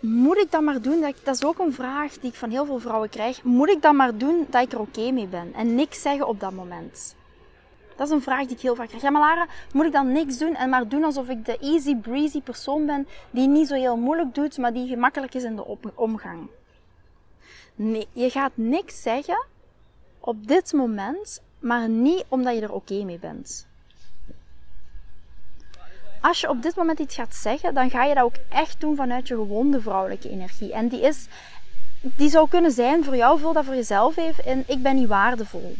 moet 0.00 0.36
ik 0.36 0.50
dat 0.50 0.62
maar 0.62 0.82
doen? 0.82 1.00
Dat, 1.00 1.34
is 1.34 1.44
ook 1.44 1.58
een 1.58 1.72
vraag 1.72 2.18
die 2.18 2.30
ik 2.30 2.36
van 2.36 2.50
heel 2.50 2.64
veel 2.64 2.78
vrouwen 2.78 3.08
krijg. 3.08 3.42
Moet 3.42 3.68
ik 3.68 3.82
dat 3.82 3.94
maar 3.94 4.16
doen 4.16 4.46
dat 4.50 4.62
ik 4.62 4.72
er 4.72 4.80
oké 4.80 5.10
mee 5.10 5.26
ben? 5.26 5.54
En 5.54 5.74
niks 5.74 6.02
zeggen 6.02 6.28
op 6.28 6.40
dat 6.40 6.52
moment. 6.52 7.14
Dat 7.96 8.06
is 8.06 8.12
een 8.12 8.22
vraag 8.22 8.46
die 8.46 8.56
ik 8.56 8.62
heel 8.62 8.74
vaak 8.74 8.88
krijg. 8.88 9.02
Ja, 9.02 9.10
maar 9.10 9.20
Lara, 9.20 9.46
moet 9.72 9.86
ik 9.86 9.92
dan 9.92 10.12
niks 10.12 10.38
doen 10.38 10.54
en 10.54 10.68
maar 10.68 10.88
doen 10.88 11.04
alsof 11.04 11.28
ik 11.28 11.44
de 11.44 11.58
easy 11.58 11.96
breezy 11.96 12.40
persoon 12.40 12.86
ben 12.86 13.08
die 13.30 13.48
niet 13.48 13.68
zo 13.68 13.74
heel 13.74 13.96
moeilijk 13.96 14.34
doet, 14.34 14.58
maar 14.58 14.72
die 14.72 14.88
gemakkelijk 14.88 15.34
is 15.34 15.42
in 15.42 15.56
de 15.56 15.78
omgang? 15.94 16.48
Nee, 17.82 18.08
je 18.12 18.30
gaat 18.30 18.52
niks 18.54 19.02
zeggen 19.02 19.46
op 20.20 20.46
dit 20.46 20.72
moment, 20.72 21.42
maar 21.58 21.88
niet 21.88 22.24
omdat 22.28 22.54
je 22.54 22.60
er 22.60 22.72
oké 22.72 23.04
mee 23.04 23.18
bent. 23.18 23.66
Als 26.20 26.40
je 26.40 26.48
op 26.48 26.62
dit 26.62 26.76
moment 26.76 26.98
iets 26.98 27.14
gaat 27.14 27.34
zeggen, 27.34 27.74
dan 27.74 27.90
ga 27.90 28.04
je 28.04 28.14
dat 28.14 28.24
ook 28.24 28.36
echt 28.48 28.80
doen 28.80 28.96
vanuit 28.96 29.28
je 29.28 29.34
gewonde 29.34 29.80
vrouwelijke 29.80 30.28
energie. 30.28 30.72
En 30.72 30.88
die 30.88 31.00
is, 31.00 31.26
die 32.00 32.30
zou 32.30 32.48
kunnen 32.48 32.72
zijn 32.72 33.04
voor 33.04 33.16
jou, 33.16 33.38
vul 33.38 33.52
dat 33.52 33.64
voor 33.64 33.74
jezelf 33.74 34.16
even 34.16 34.44
in, 34.44 34.64
ik 34.66 34.82
ben 34.82 34.94
niet 34.94 35.08
waardevol. 35.08 35.76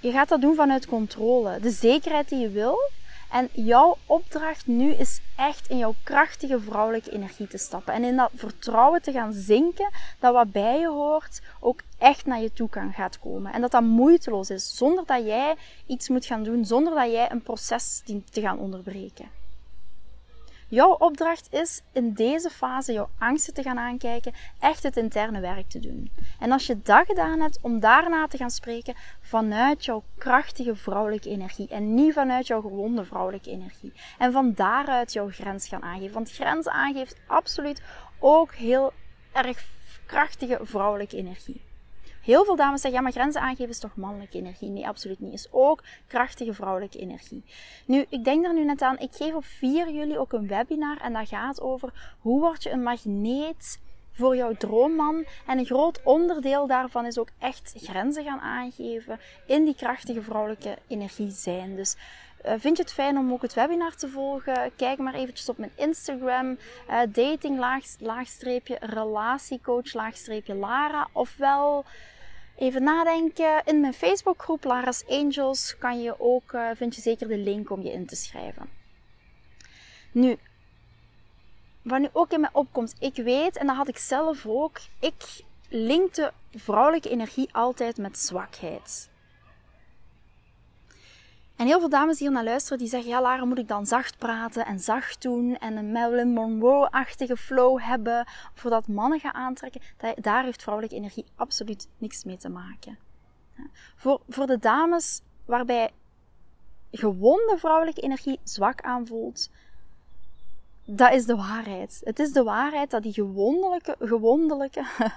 je 0.00 0.10
gaat 0.10 0.28
dat 0.28 0.40
doen 0.40 0.54
vanuit 0.54 0.86
controle. 0.86 1.60
De 1.60 1.70
zekerheid 1.70 2.28
die 2.28 2.38
je 2.38 2.50
wil. 2.50 2.90
En 3.34 3.48
jouw 3.52 3.96
opdracht 4.06 4.66
nu 4.66 4.92
is 4.92 5.20
echt 5.36 5.68
in 5.68 5.78
jouw 5.78 5.94
krachtige 6.02 6.60
vrouwelijke 6.60 7.10
energie 7.10 7.46
te 7.46 7.58
stappen. 7.58 7.94
En 7.94 8.04
in 8.04 8.16
dat 8.16 8.30
vertrouwen 8.34 9.02
te 9.02 9.12
gaan 9.12 9.32
zinken 9.32 9.90
dat 10.18 10.32
wat 10.32 10.52
bij 10.52 10.78
je 10.78 10.88
hoort 10.88 11.40
ook 11.60 11.80
echt 11.98 12.26
naar 12.26 12.40
je 12.40 12.52
toe 12.52 12.68
kan 12.68 12.92
gaat 12.92 13.18
komen. 13.18 13.52
En 13.52 13.60
dat 13.60 13.70
dat 13.70 13.82
moeiteloos 13.82 14.50
is, 14.50 14.76
zonder 14.76 15.04
dat 15.06 15.24
jij 15.24 15.54
iets 15.86 16.08
moet 16.08 16.26
gaan 16.26 16.42
doen, 16.42 16.64
zonder 16.64 16.94
dat 16.94 17.10
jij 17.10 17.30
een 17.30 17.42
proces 17.42 18.02
dient 18.04 18.32
te 18.32 18.40
gaan 18.40 18.58
onderbreken. 18.58 19.28
Jouw 20.74 20.92
opdracht 20.92 21.52
is 21.52 21.82
in 21.92 22.12
deze 22.12 22.50
fase 22.50 22.92
jouw 22.92 23.10
angsten 23.18 23.54
te 23.54 23.62
gaan 23.62 23.78
aankijken, 23.78 24.32
echt 24.58 24.82
het 24.82 24.96
interne 24.96 25.40
werk 25.40 25.68
te 25.68 25.78
doen. 25.78 26.10
En 26.38 26.52
als 26.52 26.66
je 26.66 26.82
dat 26.82 27.06
gedaan 27.06 27.40
hebt, 27.40 27.58
om 27.62 27.80
daarna 27.80 28.26
te 28.26 28.36
gaan 28.36 28.50
spreken 28.50 28.94
vanuit 29.20 29.84
jouw 29.84 30.02
krachtige 30.18 30.76
vrouwelijke 30.76 31.28
energie 31.28 31.68
en 31.68 31.94
niet 31.94 32.12
vanuit 32.12 32.46
jouw 32.46 32.60
gewonde 32.60 33.04
vrouwelijke 33.04 33.50
energie. 33.50 33.92
En 34.18 34.32
van 34.32 34.52
daaruit 34.54 35.12
jouw 35.12 35.28
grens 35.30 35.68
gaan 35.68 35.82
aangeven. 35.82 36.14
Want 36.14 36.32
grens 36.32 36.68
aangeeft 36.68 37.16
absoluut 37.26 37.82
ook 38.18 38.54
heel 38.54 38.92
erg 39.32 39.64
krachtige 40.06 40.58
vrouwelijke 40.62 41.16
energie. 41.16 41.60
Heel 42.24 42.44
veel 42.44 42.56
dames 42.56 42.80
zeggen, 42.80 42.98
ja, 42.98 43.04
maar 43.04 43.14
grenzen 43.14 43.40
aangeven 43.40 43.68
is 43.68 43.78
toch 43.78 43.96
mannelijke 43.96 44.38
energie? 44.38 44.68
Nee, 44.68 44.88
absoluut 44.88 45.20
niet. 45.20 45.32
Is 45.32 45.48
ook 45.50 45.82
krachtige 46.06 46.54
vrouwelijke 46.54 46.98
energie. 46.98 47.44
Nu, 47.84 48.04
ik 48.08 48.24
denk 48.24 48.44
er 48.44 48.54
nu 48.54 48.64
net 48.64 48.82
aan, 48.82 48.98
ik 48.98 49.12
geef 49.12 49.34
op 49.34 49.44
4 49.44 49.90
juli 49.90 50.18
ook 50.18 50.32
een 50.32 50.46
webinar 50.46 50.96
en 51.00 51.12
dat 51.12 51.28
gaat 51.28 51.60
over 51.60 52.16
hoe 52.18 52.40
word 52.40 52.62
je 52.62 52.70
een 52.70 52.82
magneet 52.82 53.80
voor 54.12 54.36
jouw 54.36 54.54
droomman. 54.54 55.24
En 55.46 55.58
een 55.58 55.66
groot 55.66 56.00
onderdeel 56.04 56.66
daarvan 56.66 57.06
is 57.06 57.18
ook 57.18 57.28
echt 57.38 57.74
grenzen 57.76 58.24
gaan 58.24 58.40
aangeven 58.40 59.20
in 59.46 59.64
die 59.64 59.74
krachtige 59.74 60.22
vrouwelijke 60.22 60.78
energie 60.86 61.30
zijn. 61.30 61.76
Dus 61.76 61.96
uh, 62.46 62.52
vind 62.58 62.76
je 62.76 62.82
het 62.82 62.92
fijn 62.92 63.18
om 63.18 63.32
ook 63.32 63.42
het 63.42 63.54
webinar 63.54 63.94
te 63.94 64.08
volgen? 64.08 64.70
Kijk 64.76 64.98
maar 64.98 65.14
eventjes 65.14 65.48
op 65.48 65.58
mijn 65.58 65.72
Instagram. 65.76 66.58
Uh, 66.90 67.00
dating 67.08 67.58
laagstreepje 67.98 68.76
relatiecoach 68.80 69.92
laagstreepje 69.92 70.54
Lara. 70.54 71.08
Ofwel 71.12 71.84
even 72.56 72.82
nadenken. 72.82 73.62
In 73.64 73.80
mijn 73.80 73.94
Facebookgroep 73.94 74.64
Lara's 74.64 75.04
Angels 75.08 75.78
kan 75.78 76.02
je 76.02 76.20
ook, 76.20 76.52
uh, 76.52 76.70
vind 76.74 76.94
je 76.94 77.00
zeker 77.00 77.28
de 77.28 77.38
link 77.38 77.70
om 77.70 77.82
je 77.82 77.92
in 77.92 78.06
te 78.06 78.16
schrijven. 78.16 78.68
Nu, 80.12 80.36
wat 81.82 82.00
nu 82.00 82.08
ook 82.12 82.32
in 82.32 82.40
mij 82.40 82.50
opkomt, 82.52 82.94
ik 82.98 83.16
weet, 83.16 83.56
en 83.56 83.66
dat 83.66 83.76
had 83.76 83.88
ik 83.88 83.98
zelf 83.98 84.46
ook, 84.46 84.80
ik 85.00 85.42
linkte 85.68 86.32
vrouwelijke 86.54 87.10
energie 87.10 87.48
altijd 87.52 87.96
met 87.96 88.18
zwakheid. 88.18 89.08
En 91.56 91.66
heel 91.66 91.78
veel 91.78 91.88
dames 91.88 92.18
die 92.18 92.26
hier 92.26 92.36
naar 92.36 92.44
luisteren, 92.44 92.78
die 92.78 92.88
zeggen, 92.88 93.10
ja 93.10 93.20
Lara, 93.20 93.44
moet 93.44 93.58
ik 93.58 93.68
dan 93.68 93.86
zacht 93.86 94.18
praten 94.18 94.66
en 94.66 94.80
zacht 94.80 95.22
doen 95.22 95.56
en 95.56 95.76
een 95.76 95.92
Marilyn 95.92 96.32
Monroe-achtige 96.32 97.36
flow 97.36 97.80
hebben, 97.80 98.26
voordat 98.54 98.88
mannen 98.88 99.20
gaan 99.20 99.34
aantrekken. 99.34 99.80
Daar 100.14 100.44
heeft 100.44 100.62
vrouwelijke 100.62 100.96
energie 100.96 101.24
absoluut 101.36 101.88
niks 101.98 102.24
mee 102.24 102.36
te 102.36 102.48
maken. 102.48 102.98
Voor, 103.96 104.20
voor 104.28 104.46
de 104.46 104.58
dames 104.58 105.20
waarbij 105.44 105.90
gewonde 106.90 107.54
vrouwelijke 107.58 108.00
energie 108.00 108.38
zwak 108.42 108.80
aanvoelt, 108.80 109.50
dat 110.84 111.12
is 111.12 111.26
de 111.26 111.36
waarheid. 111.36 112.00
Het 112.04 112.18
is 112.18 112.32
de 112.32 112.42
waarheid 112.42 112.90
dat 112.90 113.02
die 113.02 113.12
gewondelijke, 113.12 113.96
gewondelijke, 113.98 114.84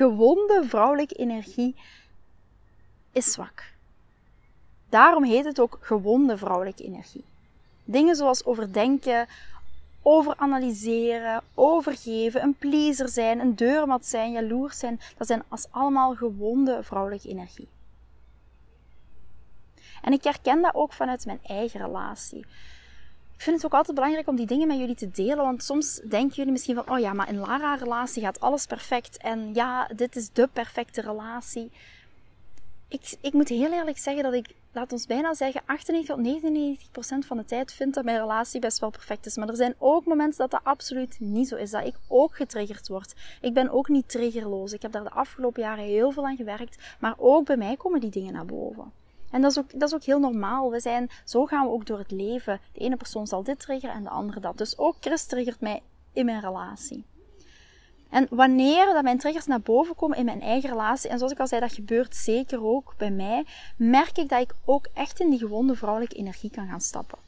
gewonde 0.00 0.62
vrouwelijke 0.64 1.14
energie 1.14 1.76
is 3.12 3.32
zwak. 3.32 3.76
Daarom 4.88 5.24
heet 5.24 5.44
het 5.44 5.60
ook 5.60 5.78
gewonde 5.80 6.36
vrouwelijke 6.36 6.84
energie. 6.84 7.24
Dingen 7.84 8.16
zoals 8.16 8.44
overdenken, 8.44 9.26
overanalyseren, 10.02 11.42
overgeven, 11.54 12.42
een 12.42 12.54
pleaser 12.54 13.08
zijn, 13.08 13.40
een 13.40 13.54
deurmat 13.54 14.06
zijn, 14.06 14.32
jaloers 14.32 14.78
zijn, 14.78 15.00
dat 15.16 15.26
zijn 15.26 15.42
als 15.48 15.66
allemaal 15.70 16.14
gewonde 16.14 16.82
vrouwelijke 16.82 17.28
energie. 17.28 17.68
En 20.02 20.12
ik 20.12 20.24
herken 20.24 20.62
dat 20.62 20.74
ook 20.74 20.92
vanuit 20.92 21.26
mijn 21.26 21.40
eigen 21.42 21.80
relatie. 21.80 22.46
Ik 23.34 23.44
vind 23.44 23.56
het 23.56 23.64
ook 23.64 23.74
altijd 23.78 23.94
belangrijk 23.94 24.28
om 24.28 24.36
die 24.36 24.46
dingen 24.46 24.66
met 24.66 24.78
jullie 24.78 24.94
te 24.94 25.10
delen, 25.10 25.36
want 25.36 25.62
soms 25.62 26.00
denken 26.08 26.36
jullie 26.36 26.52
misschien 26.52 26.74
van, 26.74 26.90
oh 26.90 26.98
ja, 26.98 27.12
maar 27.12 27.28
in 27.28 27.38
Lara-relatie 27.38 28.22
gaat 28.22 28.40
alles 28.40 28.66
perfect 28.66 29.16
en 29.16 29.54
ja, 29.54 29.88
dit 29.96 30.16
is 30.16 30.32
de 30.32 30.48
perfecte 30.52 31.00
relatie. 31.00 31.70
Ik, 32.88 33.16
ik 33.20 33.32
moet 33.32 33.48
heel 33.48 33.72
eerlijk 33.72 33.98
zeggen 33.98 34.22
dat 34.22 34.32
ik 34.32 34.54
laat 34.72 34.92
ons 34.92 35.06
bijna 35.06 35.34
zeggen, 35.34 35.62
98 35.66 36.14
tot 36.14 36.24
99 36.24 36.90
procent 36.90 37.26
van 37.26 37.36
de 37.36 37.44
tijd 37.44 37.72
vind 37.72 37.94
dat 37.94 38.04
mijn 38.04 38.18
relatie 38.18 38.60
best 38.60 38.78
wel 38.78 38.90
perfect 38.90 39.26
is. 39.26 39.36
Maar 39.36 39.48
er 39.48 39.56
zijn 39.56 39.74
ook 39.78 40.04
momenten 40.04 40.38
dat 40.38 40.50
dat 40.50 40.60
absoluut 40.64 41.20
niet 41.20 41.48
zo 41.48 41.56
is. 41.56 41.70
Dat 41.70 41.86
ik 41.86 41.94
ook 42.08 42.36
getriggerd 42.36 42.88
word. 42.88 43.14
Ik 43.40 43.54
ben 43.54 43.70
ook 43.70 43.88
niet 43.88 44.08
triggerloos. 44.08 44.72
Ik 44.72 44.82
heb 44.82 44.92
daar 44.92 45.04
de 45.04 45.10
afgelopen 45.10 45.62
jaren 45.62 45.84
heel 45.84 46.10
veel 46.10 46.26
aan 46.26 46.36
gewerkt. 46.36 46.96
Maar 47.00 47.14
ook 47.16 47.46
bij 47.46 47.56
mij 47.56 47.76
komen 47.76 48.00
die 48.00 48.10
dingen 48.10 48.32
naar 48.32 48.46
boven. 48.46 48.92
En 49.30 49.42
dat 49.42 49.50
is, 49.50 49.58
ook, 49.58 49.70
dat 49.80 49.88
is 49.88 49.94
ook 49.94 50.04
heel 50.04 50.20
normaal. 50.20 50.70
We 50.70 50.80
zijn, 50.80 51.10
zo 51.24 51.46
gaan 51.46 51.66
we 51.66 51.72
ook 51.72 51.86
door 51.86 51.98
het 51.98 52.10
leven. 52.10 52.60
De 52.72 52.80
ene 52.80 52.96
persoon 52.96 53.26
zal 53.26 53.42
dit 53.42 53.60
triggeren 53.60 53.94
en 53.94 54.02
de 54.02 54.10
andere 54.10 54.40
dat. 54.40 54.58
Dus 54.58 54.78
ook 54.78 54.96
Chris 55.00 55.24
triggert 55.24 55.60
mij 55.60 55.82
in 56.12 56.24
mijn 56.24 56.40
relatie. 56.40 57.04
En 58.10 58.26
wanneer 58.30 58.86
dat 58.92 59.02
mijn 59.02 59.18
triggers 59.18 59.46
naar 59.46 59.60
boven 59.60 59.94
komen 59.94 60.18
in 60.18 60.24
mijn 60.24 60.40
eigen 60.40 60.70
relatie, 60.70 61.10
en 61.10 61.18
zoals 61.18 61.32
ik 61.32 61.40
al 61.40 61.46
zei, 61.46 61.60
dat 61.60 61.72
gebeurt 61.72 62.16
zeker 62.16 62.64
ook 62.64 62.94
bij 62.96 63.10
mij, 63.10 63.44
merk 63.76 64.18
ik 64.18 64.28
dat 64.28 64.40
ik 64.40 64.54
ook 64.64 64.86
echt 64.94 65.20
in 65.20 65.30
die 65.30 65.38
gewonde 65.38 65.74
vrouwelijke 65.74 66.16
energie 66.16 66.50
kan 66.50 66.68
gaan 66.68 66.80
stappen. 66.80 67.18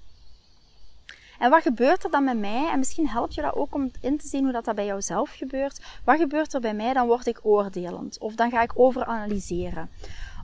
En 1.38 1.50
wat 1.50 1.62
gebeurt 1.62 2.04
er 2.04 2.10
dan 2.10 2.25
met 2.25 2.38
mij? 2.38 2.68
En 2.70 2.78
misschien 2.78 3.08
helpt 3.08 3.34
je 3.34 3.42
dat 3.42 3.54
ook 3.54 3.75
om 3.75 3.90
in 4.00 4.18
te 4.18 4.26
zien 4.26 4.42
hoe 4.42 4.52
dat, 4.52 4.64
dat 4.64 4.75
bij 4.75 4.84
jou 4.84 5.02
zelf 5.02 5.30
gebeurt. 5.30 5.80
Wat 6.04 6.18
gebeurt 6.18 6.54
er 6.54 6.60
bij 6.60 6.75
mij? 6.75 6.92
Dan 6.92 7.06
word 7.06 7.26
ik 7.26 7.40
oordelend. 7.42 8.18
Of 8.18 8.34
dan 8.34 8.50
ga 8.50 8.62
ik 8.62 8.72
overanalyseren. 8.75 9.90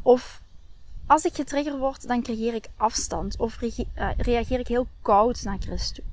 Of 0.02 0.42
als 1.06 1.24
ik 1.24 1.34
getriggerd 1.34 1.78
word, 1.78 2.08
dan 2.08 2.22
creëer 2.22 2.54
ik 2.54 2.68
afstand. 2.76 3.38
Of 3.38 3.62
eh, 3.62 4.10
reageer 4.16 4.58
ik 4.58 4.68
heel 4.68 4.86
koud 5.02 5.42
naar 5.42 5.58
Christus. 5.60 6.04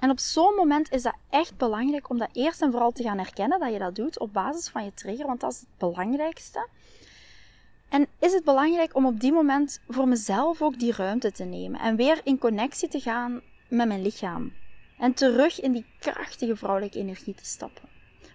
En 0.00 0.10
op 0.10 0.18
zo'n 0.18 0.54
moment 0.54 0.92
is 0.92 1.02
dat 1.02 1.16
echt 1.30 1.56
belangrijk 1.56 2.10
om 2.10 2.18
dat 2.18 2.28
eerst 2.32 2.62
en 2.62 2.70
vooral 2.70 2.92
te 2.92 3.02
gaan 3.02 3.18
herkennen 3.18 3.60
dat 3.60 3.72
je 3.72 3.78
dat 3.78 3.94
doet 3.94 4.18
op 4.18 4.32
basis 4.32 4.68
van 4.68 4.84
je 4.84 4.94
trigger, 4.94 5.26
want 5.26 5.40
dat 5.40 5.52
is 5.52 5.60
het 5.60 5.78
belangrijkste. 5.78 6.68
En 7.88 8.06
is 8.18 8.32
het 8.32 8.44
belangrijk 8.44 8.94
om 8.94 9.06
op 9.06 9.20
die 9.20 9.32
moment 9.32 9.80
voor 9.88 10.08
mezelf 10.08 10.62
ook 10.62 10.78
die 10.78 10.92
ruimte 10.92 11.32
te 11.32 11.44
nemen 11.44 11.80
en 11.80 11.96
weer 11.96 12.20
in 12.24 12.38
connectie 12.38 12.88
te 12.88 13.00
gaan 13.00 13.40
met 13.68 13.88
mijn 13.88 14.02
lichaam. 14.02 14.52
En 14.98 15.14
terug 15.14 15.60
in 15.60 15.72
die 15.72 15.86
krachtige 15.98 16.56
vrouwelijke 16.56 16.98
energie 16.98 17.34
te 17.34 17.44
stappen. 17.44 17.88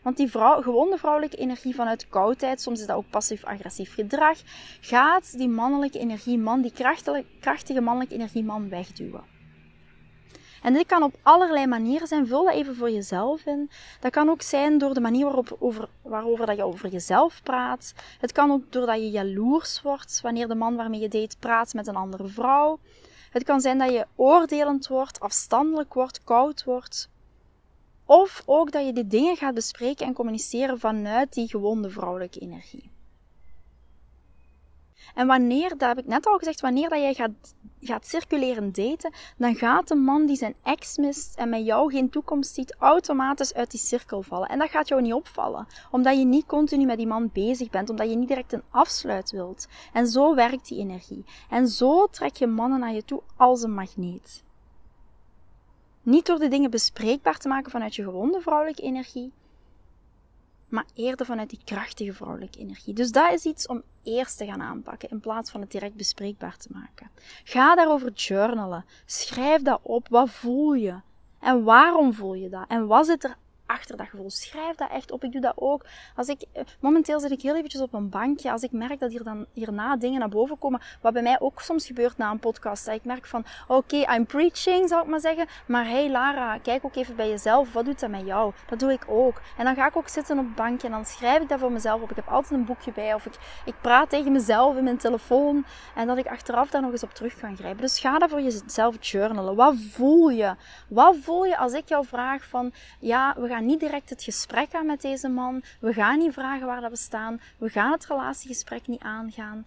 Want 0.04 0.18
die 0.18 0.30
vrouw, 0.30 0.62
gewonde 0.62 0.98
vrouwelijke 0.98 1.38
energie 1.38 1.76
vanuit 1.76 2.10
koudheid, 2.10 2.62
soms 2.62 2.80
is 2.80 2.86
dat 2.86 2.98
ook 2.98 3.10
passief-agressief 3.10 3.94
gedrag, 3.94 4.38
gaat 4.82 5.38
die 5.38 5.50
mannelijke 5.50 6.00
energie 6.00 6.38
man, 6.38 6.62
die 6.62 6.72
krachtige, 7.40 7.82
mannelijke 7.82 8.16
energie 8.16 8.44
man 8.44 8.70
wegduwen. 8.70 9.31
En 10.62 10.74
dit 10.74 10.86
kan 10.86 11.04
op 11.04 11.16
allerlei 11.22 11.68
manieren 11.68 12.08
zijn. 12.08 12.28
Vul 12.28 12.46
dat 12.46 12.54
even 12.54 12.76
voor 12.76 12.92
jezelf 12.92 13.46
in. 13.46 13.70
Dat 14.00 14.12
kan 14.12 14.30
ook 14.30 14.42
zijn 14.42 14.78
door 14.78 14.94
de 14.94 15.00
manier 15.00 15.26
waarop, 15.26 15.56
over, 15.60 15.90
waarover 16.02 16.46
dat 16.46 16.56
je 16.56 16.64
over 16.64 16.90
jezelf 16.90 17.44
praat. 17.44 17.94
Het 18.20 18.32
kan 18.32 18.52
ook 18.52 18.72
doordat 18.72 18.96
je 18.96 19.10
jaloers 19.10 19.82
wordt 19.82 20.22
wanneer 20.22 20.48
de 20.48 20.56
man 20.56 20.76
waarmee 20.76 21.00
je 21.00 21.08
date 21.08 21.36
praat 21.40 21.74
met 21.74 21.88
een 21.88 21.96
andere 21.96 22.28
vrouw. 22.28 22.80
Het 23.32 23.44
kan 23.44 23.62
zijn 23.62 23.78
dat 23.78 23.92
je 23.92 24.06
oordelend 24.16 24.88
wordt, 24.88 25.20
afstandelijk 25.20 25.94
wordt, 25.94 26.24
koud 26.24 26.64
wordt. 26.64 27.10
Of 28.06 28.44
ook 28.46 28.72
dat 28.72 28.86
je 28.86 28.94
die 28.94 29.08
dingen 29.08 29.38
gaat 29.38 29.54
bespreken 29.54 30.06
en 30.06 30.14
communiceren 30.14 30.80
vanuit 30.80 31.34
die 31.34 31.50
gewonde 31.50 31.90
vrouwelijke 31.90 32.40
energie. 32.40 32.92
En 35.16 35.28
wanneer, 35.28 35.70
dat 35.70 35.82
heb 35.82 35.98
ik 35.98 36.08
net 36.08 36.26
al 36.26 36.38
gezegd, 36.38 36.62
wanneer 36.62 36.90
dat 36.90 37.00
jij 37.00 37.14
gaat, 37.14 37.54
gaat 37.82 38.08
circuleren 38.08 38.72
daten, 38.72 39.14
dan 39.38 39.56
gaat 39.56 39.88
de 39.88 39.96
man 39.96 40.26
die 40.26 40.36
zijn 40.36 40.56
ex 40.64 40.98
mist 40.98 41.36
en 41.36 41.50
met 41.50 41.66
jou 41.66 41.92
geen 41.92 42.10
toekomst 42.10 42.54
ziet, 42.54 42.76
automatisch 42.80 43.54
uit 43.54 43.72
die 43.72 43.80
cirkel 43.80 44.22
vallen. 44.22 44.48
En 44.48 44.60
dat 44.60 44.70
gaat 44.70 44.88
jou 44.88 45.02
niet 45.02 45.14
opvallen, 45.14 45.68
omdat 45.92 46.18
je 46.18 46.26
niet 46.26 46.46
continu 46.46 46.86
met 46.86 46.98
die 46.98 47.08
man 47.08 47.30
bezig 47.34 47.70
bent, 47.70 47.90
omdat 47.90 48.10
je 48.10 48.16
niet 48.16 48.28
direct 48.28 48.54
een 48.54 48.64
afsluit 48.70 49.32
wilt. 49.32 49.68
En 49.94 50.08
zo 50.08 50.36
werkt 50.36 50.68
die 50.68 50.80
energie. 50.80 51.26
En 51.50 51.68
zo 51.68 52.08
trek 52.08 52.36
je 52.36 52.48
mannen 52.48 52.80
naar 52.80 52.94
je 52.94 53.06
toe 53.06 53.22
als 53.36 53.64
een 53.64 53.74
magneet. 53.74 54.44
Niet 56.04 56.26
door 56.26 56.40
de 56.40 56.48
dingen 56.48 56.72
bespreekbaar 56.72 57.38
te 57.38 57.48
maken 57.48 57.72
vanuit 57.72 57.96
je 57.96 58.04
gewonde 58.04 58.42
vrouwelijke 58.42 58.82
energie, 58.82 59.32
maar 60.72 60.86
eerder 60.94 61.26
vanuit 61.26 61.50
die 61.50 61.62
krachtige 61.64 62.14
vrouwelijke 62.14 62.60
energie. 62.60 62.94
Dus 62.94 63.12
dat 63.12 63.34
is 63.34 63.46
iets 63.46 63.68
om 63.68 63.84
eerst 64.04 64.38
te 64.38 64.46
gaan 64.46 64.62
aanpakken 64.62 65.10
in 65.10 65.20
plaats 65.20 65.52
van 65.52 65.62
het 65.62 65.72
direct 65.72 65.96
bespreekbaar 65.96 66.58
te 66.58 66.70
maken. 66.72 67.10
Ga 67.44 67.76
daarover 67.76 68.12
journalen. 68.12 68.86
Schrijf 69.06 69.62
dat 69.62 69.80
op. 69.84 70.08
Wat 70.08 70.30
voel 70.30 70.74
je? 70.74 70.96
En 71.40 71.64
waarom 71.64 72.14
voel 72.14 72.34
je 72.34 72.50
dat? 72.50 72.66
En 72.68 72.88
wat 72.88 73.06
zit 73.06 73.24
er 73.24 73.36
achter 73.72 73.98
dat 73.98 74.08
gevoel? 74.08 74.30
Schrijf 74.30 74.76
dat 74.76 74.90
echt 74.92 75.12
op. 75.12 75.24
Ik 75.24 75.32
doe 75.32 75.42
dat 75.42 75.54
ook. 75.56 75.86
Als 76.16 76.28
ik, 76.28 76.46
eh, 76.52 76.64
momenteel 76.80 77.20
zit 77.20 77.32
ik 77.32 77.42
heel 77.42 77.56
eventjes 77.56 77.82
op 77.82 77.94
een 77.94 78.10
bankje. 78.10 78.52
Als 78.52 78.64
ik 78.64 78.72
merk 78.72 79.00
dat 79.00 79.12
hier 79.12 79.24
dan 79.24 79.46
hierna 79.54 79.96
dingen 79.96 80.20
naar 80.20 80.30
boven 80.30 80.58
komen, 80.58 80.82
wat 81.02 81.14
bij 81.14 81.22
mij 81.22 81.40
ook 81.40 81.62
soms 81.62 81.86
gebeurt 81.86 82.18
na 82.18 82.32
een 82.32 82.40
podcast. 82.40 82.86
Dat 82.86 82.96
ik 82.96 83.06
merk 83.06 83.26
van, 83.26 83.46
oké, 83.68 83.96
I'm 83.96 84.26
preaching, 84.26 84.90
zou 84.90 85.02
ik 85.04 85.10
maar 85.10 85.20
zeggen. 85.20 85.48
Maar 85.68 85.86
hey 85.86 86.10
Lara, 86.10 86.58
kijk 86.58 86.86
ook 86.86 86.96
even 86.96 87.16
bij 87.16 87.30
jezelf. 87.30 87.74
Wat 87.74 87.86
doet 87.86 88.00
dat 88.00 88.10
met 88.10 88.26
jou? 88.26 88.54
Dat 88.70 88.80
doe 88.80 88.92
ik 88.92 89.04
ook. 89.08 89.42
En 89.58 89.66
dan 89.66 89.76
ga 89.76 89.88
ik 89.88 89.98
ook 89.98 90.08
zitten 90.08 90.38
op 90.38 90.46
het 90.46 90.56
bankje 90.56 90.88
en 90.88 90.94
dan 90.94 91.06
schrijf 91.06 91.42
ik 91.42 91.50
dat 91.50 91.60
voor 91.60 91.72
mezelf 91.72 92.02
op. 92.02 92.10
Ik 92.10 92.16
heb 92.16 92.28
altijd 92.28 92.52
een 92.52 92.66
boekje 92.66 92.92
bij 92.92 93.14
of 93.14 93.26
ik, 93.26 93.34
ik 93.66 93.76
praat 93.82 94.10
tegen 94.10 94.32
mezelf 94.32 94.78
in 94.78 94.84
mijn 94.84 94.98
telefoon. 94.98 95.66
En 95.96 96.08
dat 96.08 96.18
ik 96.18 96.28
achteraf 96.28 96.70
daar 96.70 96.82
nog 96.82 96.92
eens 96.92 97.04
op 97.04 97.14
terug 97.14 97.40
kan 97.40 97.56
grijpen. 97.56 97.82
Dus 97.82 98.00
ga 98.00 98.20
dat 98.20 98.30
voor 98.30 98.42
jezelf 98.42 98.96
journalen. 99.00 99.56
Wat 99.56 99.76
voel 99.92 100.30
je? 100.30 100.56
Wat 100.88 101.16
voel 101.22 101.46
je 101.46 101.58
als 101.58 101.74
ik 101.74 101.90
jou 101.90 102.06
vraag 102.06 102.44
van, 102.44 102.74
ja, 103.00 103.36
we 103.38 103.48
gaan 103.48 103.61
niet 103.62 103.80
direct 103.80 104.10
het 104.10 104.24
gesprek 104.24 104.74
aan 104.74 104.86
met 104.86 105.02
deze 105.02 105.28
man. 105.28 105.64
We 105.80 105.94
gaan 105.94 106.18
niet 106.18 106.34
vragen 106.34 106.68
waar 106.68 106.82
dat 106.82 106.90
we 106.90 106.98
staan. 106.98 107.42
We 107.58 107.70
gaan 107.70 107.92
het 107.92 108.06
relatiegesprek 108.06 108.88
niet 108.88 109.02
aangaan. 109.02 109.66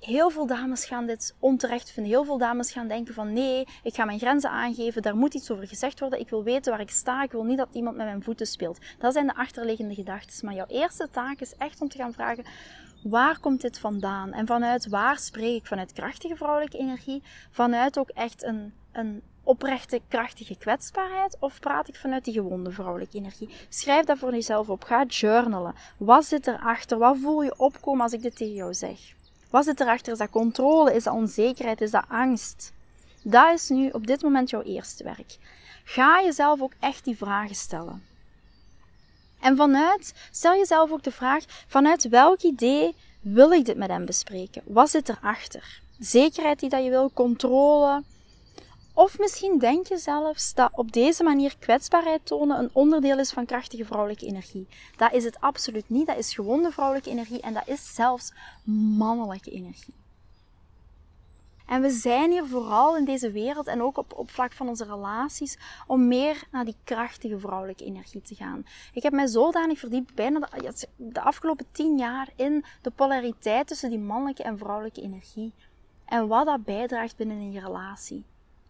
Heel 0.00 0.30
veel 0.30 0.46
dames 0.46 0.84
gaan 0.84 1.06
dit 1.06 1.34
onterecht 1.38 1.90
vinden. 1.90 2.12
Heel 2.12 2.24
veel 2.24 2.38
dames 2.38 2.72
gaan 2.72 2.88
denken 2.88 3.14
van 3.14 3.32
nee, 3.32 3.66
ik 3.82 3.94
ga 3.94 4.04
mijn 4.04 4.18
grenzen 4.18 4.50
aangeven. 4.50 5.02
Daar 5.02 5.16
moet 5.16 5.34
iets 5.34 5.50
over 5.50 5.66
gezegd 5.66 6.00
worden. 6.00 6.20
Ik 6.20 6.30
wil 6.30 6.42
weten 6.42 6.72
waar 6.72 6.80
ik 6.80 6.90
sta. 6.90 7.22
Ik 7.22 7.32
wil 7.32 7.44
niet 7.44 7.58
dat 7.58 7.68
iemand 7.72 7.96
met 7.96 8.06
mijn 8.06 8.22
voeten 8.22 8.46
speelt. 8.46 8.78
Dat 8.98 9.12
zijn 9.12 9.26
de 9.26 9.34
achterliggende 9.34 9.94
gedachten. 9.94 10.44
Maar 10.46 10.54
jouw 10.54 10.66
eerste 10.68 11.08
taak 11.10 11.40
is 11.40 11.54
echt 11.56 11.80
om 11.80 11.88
te 11.88 11.98
gaan 11.98 12.12
vragen 12.12 12.44
waar 13.02 13.38
komt 13.38 13.60
dit 13.60 13.78
vandaan? 13.78 14.32
En 14.32 14.46
vanuit 14.46 14.88
waar 14.88 15.18
spreek 15.18 15.56
ik? 15.56 15.66
Vanuit 15.66 15.92
krachtige 15.92 16.36
vrouwelijke 16.36 16.78
energie? 16.78 17.22
Vanuit 17.50 17.98
ook 17.98 18.08
echt 18.08 18.42
een, 18.42 18.74
een 18.92 19.22
oprechte, 19.46 20.00
krachtige 20.08 20.56
kwetsbaarheid? 20.56 21.36
Of 21.40 21.60
praat 21.60 21.88
ik 21.88 21.96
vanuit 21.96 22.24
die 22.24 22.34
gewonde 22.34 22.70
vrouwelijke 22.70 23.16
energie? 23.16 23.48
Schrijf 23.68 24.04
dat 24.04 24.18
voor 24.18 24.32
jezelf 24.32 24.68
op. 24.68 24.82
Ga 24.84 25.04
journalen. 25.04 25.74
Wat 25.96 26.24
zit 26.24 26.46
erachter? 26.46 26.98
Wat 26.98 27.16
voel 27.18 27.42
je 27.42 27.58
opkomen 27.58 28.02
als 28.02 28.12
ik 28.12 28.22
dit 28.22 28.36
tegen 28.36 28.54
jou 28.54 28.74
zeg? 28.74 28.98
Wat 29.50 29.64
zit 29.64 29.80
erachter? 29.80 30.12
Is 30.12 30.18
dat 30.18 30.30
controle? 30.30 30.94
Is 30.94 31.04
dat 31.04 31.14
onzekerheid? 31.14 31.80
Is 31.80 31.90
dat 31.90 32.04
angst? 32.08 32.72
Dat 33.22 33.54
is 33.54 33.68
nu 33.68 33.88
op 33.90 34.06
dit 34.06 34.22
moment 34.22 34.50
jouw 34.50 34.62
eerste 34.62 35.04
werk. 35.04 35.36
Ga 35.84 36.22
jezelf 36.22 36.60
ook 36.60 36.72
echt 36.80 37.04
die 37.04 37.16
vragen 37.16 37.54
stellen. 37.54 38.02
En 39.40 39.56
vanuit, 39.56 40.14
stel 40.30 40.54
jezelf 40.54 40.90
ook 40.90 41.02
de 41.02 41.10
vraag, 41.10 41.44
vanuit 41.66 42.08
welk 42.08 42.42
idee 42.42 42.94
wil 43.20 43.52
ik 43.52 43.64
dit 43.64 43.76
met 43.76 43.88
hem 43.88 44.04
bespreken? 44.04 44.62
Wat 44.64 44.90
zit 44.90 45.08
erachter? 45.08 45.80
Zekerheid 45.98 46.60
die 46.60 46.68
dat 46.68 46.84
je 46.84 46.90
wil, 46.90 47.10
controle. 47.14 48.02
Of 48.96 49.18
misschien 49.18 49.58
denk 49.58 49.86
je 49.86 49.98
zelfs 49.98 50.54
dat 50.54 50.70
op 50.72 50.92
deze 50.92 51.22
manier 51.22 51.56
kwetsbaarheid 51.58 52.26
tonen 52.26 52.58
een 52.58 52.70
onderdeel 52.72 53.18
is 53.18 53.32
van 53.32 53.46
krachtige 53.46 53.84
vrouwelijke 53.84 54.26
energie. 54.26 54.68
Dat 54.96 55.12
is 55.12 55.24
het 55.24 55.40
absoluut 55.40 55.88
niet. 55.88 56.06
Dat 56.06 56.16
is 56.16 56.34
gewonde 56.34 56.70
vrouwelijke 56.70 57.10
energie 57.10 57.40
en 57.40 57.54
dat 57.54 57.68
is 57.68 57.94
zelfs 57.94 58.32
mannelijke 58.96 59.50
energie. 59.50 59.94
En 61.66 61.82
we 61.82 61.90
zijn 61.90 62.30
hier 62.30 62.46
vooral 62.46 62.96
in 62.96 63.04
deze 63.04 63.30
wereld 63.30 63.66
en 63.66 63.82
ook 63.82 63.98
op, 63.98 64.12
op 64.12 64.30
vlak 64.30 64.52
van 64.52 64.68
onze 64.68 64.84
relaties 64.84 65.58
om 65.86 66.08
meer 66.08 66.44
naar 66.50 66.64
die 66.64 66.76
krachtige 66.84 67.38
vrouwelijke 67.38 67.84
energie 67.84 68.22
te 68.22 68.34
gaan. 68.34 68.66
Ik 68.92 69.02
heb 69.02 69.12
mij 69.12 69.26
zodanig 69.26 69.78
verdiept, 69.78 70.14
bijna 70.14 70.38
de, 70.38 70.88
de 70.96 71.20
afgelopen 71.20 71.66
tien 71.72 71.98
jaar, 71.98 72.28
in 72.36 72.64
de 72.82 72.90
polariteit 72.90 73.66
tussen 73.66 73.90
die 73.90 73.98
mannelijke 73.98 74.42
en 74.42 74.58
vrouwelijke 74.58 75.02
energie. 75.02 75.52
En 76.04 76.28
wat 76.28 76.46
dat 76.46 76.64
bijdraagt 76.64 77.16
binnen 77.16 77.36
een 77.36 77.60
relatie. 77.60 78.24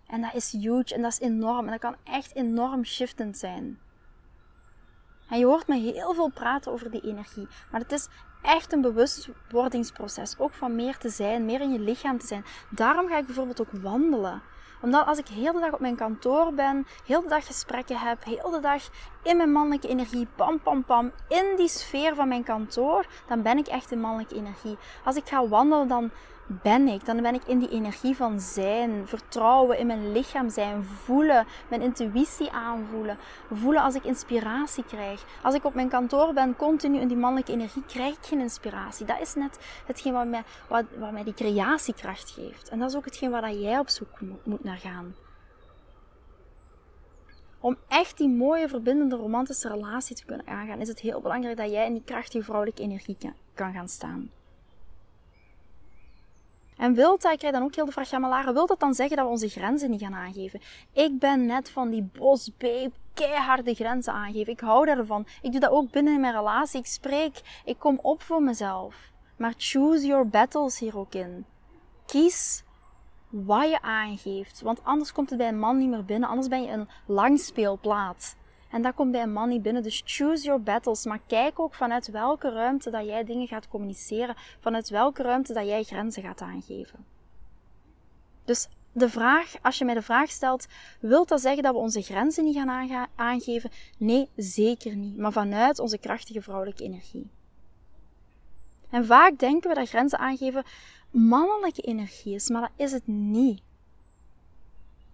En 0.07 0.21
dat 0.21 0.35
is 0.35 0.53
huge 0.53 0.95
en 0.95 1.03
dat 1.03 1.13
is 1.13 1.21
enorm. 1.21 1.65
En 1.65 1.71
dat 1.71 1.81
kan 1.81 1.97
echt 2.05 2.35
enorm 2.35 2.85
shiftend 2.85 3.39
zijn. 3.39 3.79
En 5.29 5.39
je 5.39 5.45
hoort 5.45 5.67
me 5.67 5.77
heel 5.77 6.15
veel 6.15 6.31
praten 6.31 6.73
over 6.73 6.91
die 6.91 7.01
energie. 7.01 7.49
Maar 7.71 7.81
het 7.81 7.93
is 7.93 8.09
echt 8.43 8.73
een 8.73 8.81
bewustwordingsproces. 8.81 10.39
Ook 10.39 10.53
van 10.53 10.75
meer 10.75 10.99
te 10.99 11.09
zijn, 11.09 11.45
meer 11.45 11.61
in 11.61 11.73
je 11.73 11.79
lichaam 11.79 12.19
te 12.19 12.27
zijn. 12.27 12.45
Daarom 12.71 13.09
ga 13.09 13.19
ik 13.19 13.27
bijvoorbeeld 13.27 13.61
ook 13.61 13.73
wandelen. 13.73 14.43
Omdat 14.83 15.07
als 15.07 15.19
ik 15.19 15.29
heel 15.29 15.53
de 15.53 15.61
dag 15.61 15.73
op 15.73 15.81
mijn 15.81 15.97
kantoor 15.97 16.53
ben, 16.53 16.87
heel 17.07 17.21
de 17.21 17.29
dag 17.29 17.47
gesprekken 17.47 17.99
heb, 17.99 18.25
heel 18.25 18.51
de 18.51 18.61
dag 18.61 18.83
in 19.23 19.37
mijn 19.37 19.53
mannelijke 19.53 19.88
energie, 19.88 20.27
pam 20.37 20.61
pam 20.61 20.85
pam, 20.85 21.12
in 21.29 21.57
die 21.57 21.69
sfeer 21.69 22.14
van 22.14 22.29
mijn 22.29 22.45
kantoor, 22.45 23.07
dan 23.29 23.42
ben 23.42 23.59
ik 23.59 23.66
echt 23.66 23.90
in 23.90 24.01
mannelijke 24.01 24.35
energie. 24.35 24.79
Als 25.05 25.16
ik 25.16 25.29
ga 25.29 25.49
wandelen, 25.49 25.88
dan 25.88 26.11
ben 26.46 26.88
ik. 26.88 27.04
Dan 27.04 27.22
ben 27.22 27.35
ik 27.35 27.44
in 27.44 27.59
die 27.59 27.68
energie 27.68 28.16
van 28.16 28.40
zijn, 28.40 29.09
vertrouwen 29.09 29.78
in 29.78 29.87
mijn 29.87 30.12
lichaam 30.12 30.50
zijn, 30.50 30.85
voelen, 30.85 31.46
mijn 31.68 31.82
intuïtie 31.82 32.50
aanvoelen, 32.50 33.18
voelen 33.52 33.82
als 33.82 33.94
ik 33.94 34.04
inspiratie 34.04 34.85
krijg. 34.85 35.24
Als 35.42 35.54
ik 35.54 35.64
op 35.64 35.74
mijn 35.74 35.88
kantoor 35.88 36.32
ben, 36.32 36.56
continu 36.56 36.98
in 36.98 37.09
die 37.09 37.16
mannelijke 37.16 37.52
energie, 37.52 37.85
krijg 37.87 38.16
ik 38.16 38.24
geen 38.24 38.40
inspiratie. 38.40 39.06
Dat 39.06 39.20
is 39.20 39.35
net 39.35 39.59
hetgeen 39.87 40.12
wat 40.12 40.26
mij, 40.26 40.42
wat, 40.68 40.85
wat 40.98 41.12
mij 41.12 41.24
die 41.24 41.35
creatiekracht 41.35 42.30
geeft. 42.30 42.68
En 42.68 42.78
dat 42.78 42.90
is 42.90 42.96
ook 42.96 43.04
hetgeen 43.04 43.30
waar 43.30 43.52
jij 43.52 43.78
op 43.78 43.88
zoek 43.88 44.20
moet 44.44 44.64
naar 44.64 44.78
gaan. 44.78 45.14
Om 47.61 47.76
echt 47.88 48.18
die 48.18 48.28
mooie, 48.28 48.68
verbindende, 48.68 49.16
romantische 49.16 49.68
relatie 49.68 50.16
te 50.16 50.24
kunnen 50.24 50.46
aangaan, 50.46 50.80
is 50.80 50.88
het 50.88 51.00
heel 51.00 51.20
belangrijk 51.20 51.56
dat 51.56 51.70
jij 51.70 51.87
in 51.87 51.92
die 51.92 52.04
krachtige 52.04 52.44
vrouwelijke 52.44 52.82
energie 52.82 53.16
kan, 53.18 53.35
kan 53.54 53.72
gaan 53.72 53.88
staan. 53.88 54.30
En 56.77 56.95
wilt 56.95 57.23
dat, 57.23 57.33
ik 57.33 57.39
krijg 57.39 57.55
dan 57.55 57.62
ook 57.62 57.75
heel 57.75 57.85
de 57.85 57.93
vraag, 57.93 58.11
ja 58.11 58.19
maar 58.19 58.55
dat 58.55 58.81
dan 58.81 58.95
zeggen 58.95 59.17
dat 59.17 59.27
we 59.27 59.33
onze 59.33 59.49
grenzen 59.49 59.91
niet 59.91 60.01
gaan 60.01 60.15
aangeven? 60.15 60.61
Ik 60.93 61.19
ben 61.19 61.47
net 61.47 61.71
van 61.71 61.91
die 61.91 62.03
bosbeep, 62.03 62.95
keiharde 63.15 63.75
grenzen 63.75 64.12
aangeven. 64.12 64.53
Ik 64.53 64.61
hou 64.61 64.87
daarvan. 64.87 65.27
Ik 65.43 65.51
doe 65.51 65.61
dat 65.61 65.71
ook 65.71 65.91
binnen 65.91 66.15
in 66.15 66.21
mijn 66.21 66.35
relatie. 66.35 66.81
Ik 66.81 66.87
spreek, 66.87 67.62
ik 67.65 67.79
kom 67.79 67.99
op 68.03 68.23
voor 68.23 68.43
mezelf. 68.43 69.12
Maar 69.37 69.55
choose 69.57 70.07
your 70.07 70.29
battles 70.29 70.79
hier 70.79 70.99
ook 70.99 71.15
in. 71.15 71.47
Kies 72.07 72.65
wat 73.29 73.71
je 73.71 73.83
aangeeft. 73.83 74.61
Want 74.61 74.85
anders 74.85 75.12
komt 75.12 75.29
het 75.29 75.39
bij 75.39 75.49
een 75.49 75.59
man 75.59 75.79
niet 75.79 75.89
meer 75.89 76.05
binnen. 76.05 76.29
Anders 76.29 76.49
ben 76.49 76.62
je 76.62 76.71
een 76.71 76.89
langspeelplaat. 77.07 78.37
En 78.70 78.83
dat 78.83 78.94
komt 78.94 79.12
bij 79.12 79.22
een 79.22 79.33
man 79.33 79.48
niet 79.48 79.62
binnen. 79.62 79.83
Dus 79.83 80.02
choose 80.05 80.44
your 80.44 80.62
battles. 80.62 81.05
Maar 81.05 81.20
kijk 81.26 81.61
ook 81.61 81.74
vanuit 81.74 82.11
welke 82.11 82.50
ruimte 82.50 82.90
dat 82.90 83.07
jij 83.07 83.24
dingen 83.24 83.46
gaat 83.46 83.68
communiceren. 83.68 84.35
Vanuit 84.61 84.88
welke 84.88 85.22
ruimte 85.22 85.52
dat 85.52 85.66
jij 85.66 85.83
grenzen 85.83 86.22
gaat 86.22 86.40
aangeven. 86.40 87.05
Dus 88.44 88.68
de 88.92 89.09
vraag, 89.09 89.55
als 89.62 89.79
je 89.79 89.85
mij 89.85 89.94
de 89.94 90.02
vraag 90.02 90.31
stelt, 90.31 90.66
wilt 91.00 91.29
dat 91.29 91.40
zeggen 91.40 91.62
dat 91.62 91.72
we 91.72 91.79
onze 91.79 92.02
grenzen 92.02 92.44
niet 92.44 92.57
gaan 92.57 93.09
aangeven? 93.14 93.70
Nee, 93.98 94.29
zeker 94.37 94.96
niet. 94.96 95.16
Maar 95.16 95.33
vanuit 95.33 95.79
onze 95.79 95.98
krachtige 95.98 96.42
vrouwelijke 96.42 96.85
energie. 96.85 97.31
En 98.90 99.07
vaak 99.07 99.38
denken 99.38 99.68
we 99.68 99.74
dat 99.76 99.88
grenzen 99.88 100.18
aangeven 100.18 100.64
mannelijke 101.11 101.83
energie 101.83 102.35
is, 102.35 102.48
maar 102.48 102.61
dat 102.61 102.70
is 102.76 102.92
het 102.92 103.07
niet. 103.07 103.62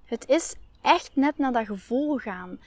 Het 0.05 0.29
is 0.29 0.55
echt 0.81 1.11
net 1.17 1.39
naar 1.39 1.53
dat 1.53 1.67
gevoel 1.67 2.17
gaan. 2.17 2.59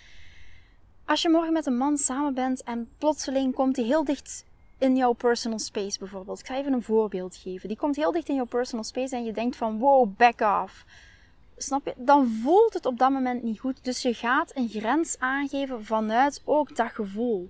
Als 1.05 1.21
je 1.21 1.29
morgen 1.29 1.53
met 1.53 1.65
een 1.65 1.77
man 1.77 1.97
samen 1.97 2.33
bent 2.33 2.63
en 2.63 2.89
plotseling 2.97 3.53
komt 3.53 3.75
hij 3.75 3.85
heel 3.85 4.03
dicht 4.03 4.45
in 4.77 4.95
jouw 4.95 5.13
personal 5.13 5.59
space 5.59 5.99
bijvoorbeeld. 5.99 6.39
Ik 6.39 6.45
ga 6.45 6.55
even 6.55 6.73
een 6.73 6.83
voorbeeld 6.83 7.35
geven. 7.35 7.67
Die 7.67 7.77
komt 7.77 7.95
heel 7.95 8.11
dicht 8.11 8.29
in 8.29 8.35
jouw 8.35 8.45
personal 8.45 8.83
space 8.83 9.15
en 9.15 9.23
je 9.23 9.33
denkt 9.33 9.55
van 9.55 9.77
wow, 9.77 10.15
back 10.17 10.39
off. 10.63 10.85
Snap 11.57 11.85
je? 11.85 11.93
Dan 11.97 12.27
voelt 12.27 12.73
het 12.73 12.85
op 12.85 12.97
dat 12.97 13.09
moment 13.09 13.43
niet 13.43 13.59
goed. 13.59 13.83
Dus 13.83 14.01
je 14.01 14.13
gaat 14.13 14.55
een 14.55 14.69
grens 14.69 15.19
aangeven 15.19 15.85
vanuit 15.85 16.41
ook 16.45 16.75
dat 16.75 16.91
gevoel. 16.91 17.49